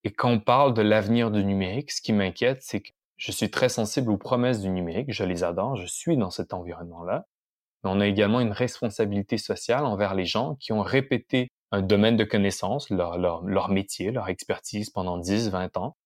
[0.05, 3.51] Et quand on parle de l'avenir du numérique, ce qui m'inquiète, c'est que je suis
[3.51, 7.27] très sensible aux promesses du numérique, je les adore, je suis dans cet environnement-là,
[7.83, 12.17] mais on a également une responsabilité sociale envers les gens qui ont répété un domaine
[12.17, 15.97] de connaissance, leur, leur, leur métier, leur expertise pendant 10-20 ans,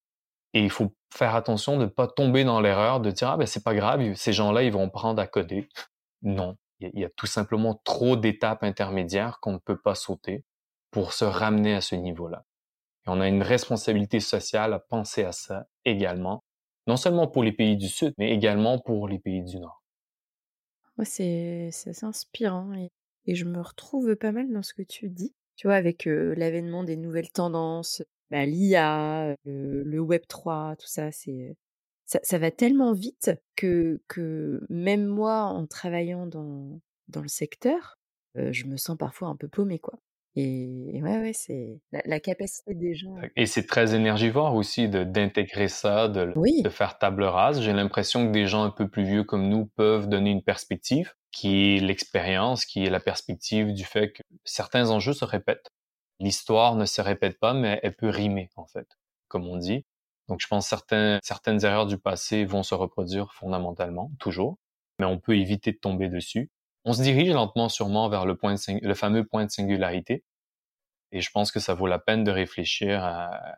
[0.55, 3.47] et il faut faire attention de ne pas tomber dans l'erreur de dire ah ben
[3.47, 5.69] c'est pas grave, ces gens-là ils vont prendre à coder.
[6.23, 10.45] Non, il y a tout simplement trop d'étapes intermédiaires qu'on ne peut pas sauter
[10.91, 12.45] pour se ramener à ce niveau-là.
[13.09, 16.43] On a une responsabilité sociale à penser à ça également,
[16.87, 19.83] non seulement pour les pays du Sud, mais également pour les pays du Nord.
[20.97, 21.71] Ouais, c'est
[22.03, 22.91] inspirant et,
[23.27, 25.35] je me retrouve pas mal dans ce que tu dis.
[25.57, 30.87] Tu vois, avec euh, l'avènement des nouvelles tendances, bah, l'IA, le, le Web 3, tout
[30.87, 31.57] ça, c'est
[32.09, 37.99] ça, ça va tellement vite que, que même moi, en travaillant dans, dans le secteur,
[38.39, 40.01] euh, je me sens parfois un peu paumée, quoi.
[40.37, 43.17] Et ouais, ouais, c'est la, capacité des gens.
[43.35, 47.61] Et c'est très énergivore aussi d'intégrer ça, de, de faire table rase.
[47.61, 51.13] J'ai l'impression que des gens un peu plus vieux comme nous peuvent donner une perspective
[51.33, 55.71] qui est l'expérience, qui est la perspective du fait que certains enjeux se répètent.
[56.21, 58.99] L'histoire ne se répète pas, mais elle peut rimer, en fait,
[59.29, 59.85] comme on dit.
[60.29, 64.59] Donc, je pense que certains, certaines erreurs du passé vont se reproduire fondamentalement, toujours,
[64.99, 66.51] mais on peut éviter de tomber dessus.
[66.85, 68.37] On se dirige lentement, sûrement vers le,
[68.95, 70.25] fameux point de singularité,
[71.13, 73.55] et je pense que ça vaut la peine de réfléchir à,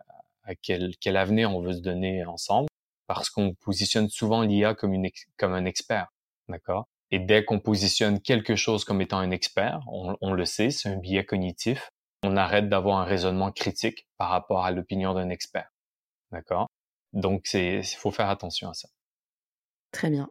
[0.62, 2.68] quel, avenir on veut se donner ensemble,
[3.06, 6.08] parce qu'on positionne souvent l'IA comme un expert,
[6.48, 6.86] d'accord?
[7.12, 10.88] Et dès qu'on positionne quelque chose comme étant un expert, on, on le sait, c'est
[10.88, 11.90] un biais cognitif,
[12.22, 15.70] on arrête d'avoir un raisonnement critique par rapport à l'opinion d'un expert,
[16.30, 16.68] d'accord?
[17.12, 18.88] Donc, il faut faire attention à ça.
[19.90, 20.28] Très bien.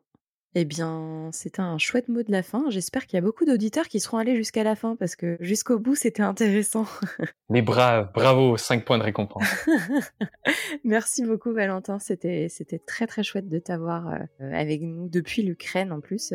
[0.56, 2.70] Eh bien, c'était un chouette mot de la fin.
[2.70, 5.78] J'espère qu'il y a beaucoup d'auditeurs qui seront allés jusqu'à la fin parce que jusqu'au
[5.78, 6.86] bout, c'était intéressant.
[7.50, 9.43] Mais bravo, bravo, 5 points de récompense.
[10.84, 12.00] Merci beaucoup, Valentin.
[12.00, 16.34] C'était, c'était très, très chouette de t'avoir euh, avec nous depuis l'Ukraine en plus.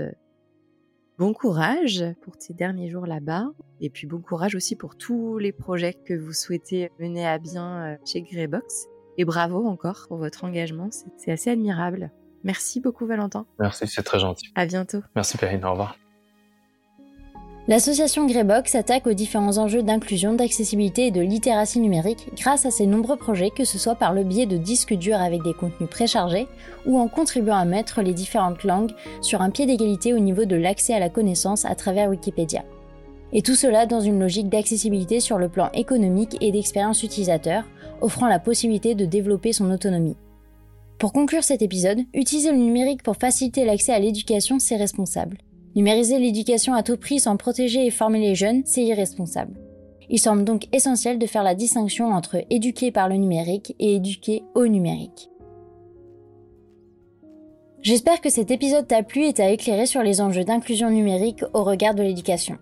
[1.19, 3.47] Bon courage pour tes derniers jours là-bas
[3.81, 7.85] et puis bon courage aussi pour tous les projets que vous souhaitez mener à bien
[7.85, 8.87] euh, chez Greybox.
[9.17, 12.11] Et bravo encore pour votre engagement, c'est assez admirable.
[12.45, 13.47] Merci beaucoup Valentin.
[13.59, 14.51] Merci, c'est très gentil.
[14.55, 15.01] À bientôt.
[15.17, 15.97] Merci Perrine, au revoir.
[17.67, 22.85] L'association Greybox s'attaque aux différents enjeux d'inclusion, d'accessibilité et de littératie numérique grâce à ses
[22.85, 26.47] nombreux projets, que ce soit par le biais de disques durs avec des contenus préchargés
[26.85, 28.93] ou en contribuant à mettre les différentes langues
[29.23, 32.65] sur un pied d'égalité au niveau de l'accès à la connaissance à travers Wikipédia.
[33.33, 37.65] Et tout cela dans une logique d'accessibilité sur le plan économique et d'expérience utilisateur,
[38.03, 40.17] offrant la possibilité de développer son autonomie.
[40.99, 45.39] Pour conclure cet épisode, utiliser le numérique pour faciliter l'accès à l'éducation, c'est responsable.
[45.75, 49.59] Numériser l'éducation à tout prix sans protéger et former les jeunes, c'est irresponsable.
[50.09, 54.45] Il semble donc essentiel de faire la distinction entre éduquer par le numérique et éduquer
[54.55, 55.31] au numérique.
[57.83, 61.65] J'espère que cet épisode t'a plu et t'a éclairé sur les enjeux d'inclusion numérique au
[61.65, 62.57] regard de l'éducation.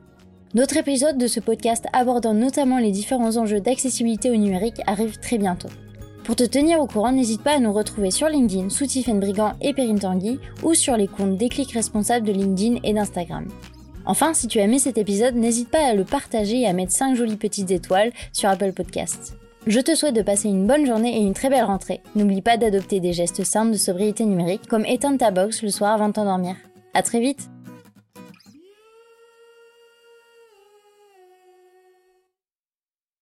[0.54, 5.38] Notre épisode de ce podcast abordant notamment les différents enjeux d'accessibilité au numérique arrive très
[5.38, 5.68] bientôt.
[6.24, 9.54] Pour te tenir au courant, n'hésite pas à nous retrouver sur LinkedIn sous Tiffen Brigand
[9.60, 13.48] et Perrine Tanguy ou sur les comptes Déclic Responsables de LinkedIn et d'Instagram.
[14.06, 16.92] Enfin, si tu as aimé cet épisode, n'hésite pas à le partager et à mettre
[16.92, 19.36] 5 jolies petites étoiles sur Apple Podcasts.
[19.66, 22.00] Je te souhaite de passer une bonne journée et une très belle rentrée.
[22.16, 25.92] N'oublie pas d'adopter des gestes simples de sobriété numérique comme éteindre ta box le soir
[25.92, 26.56] avant de t'endormir.
[26.94, 27.51] À très vite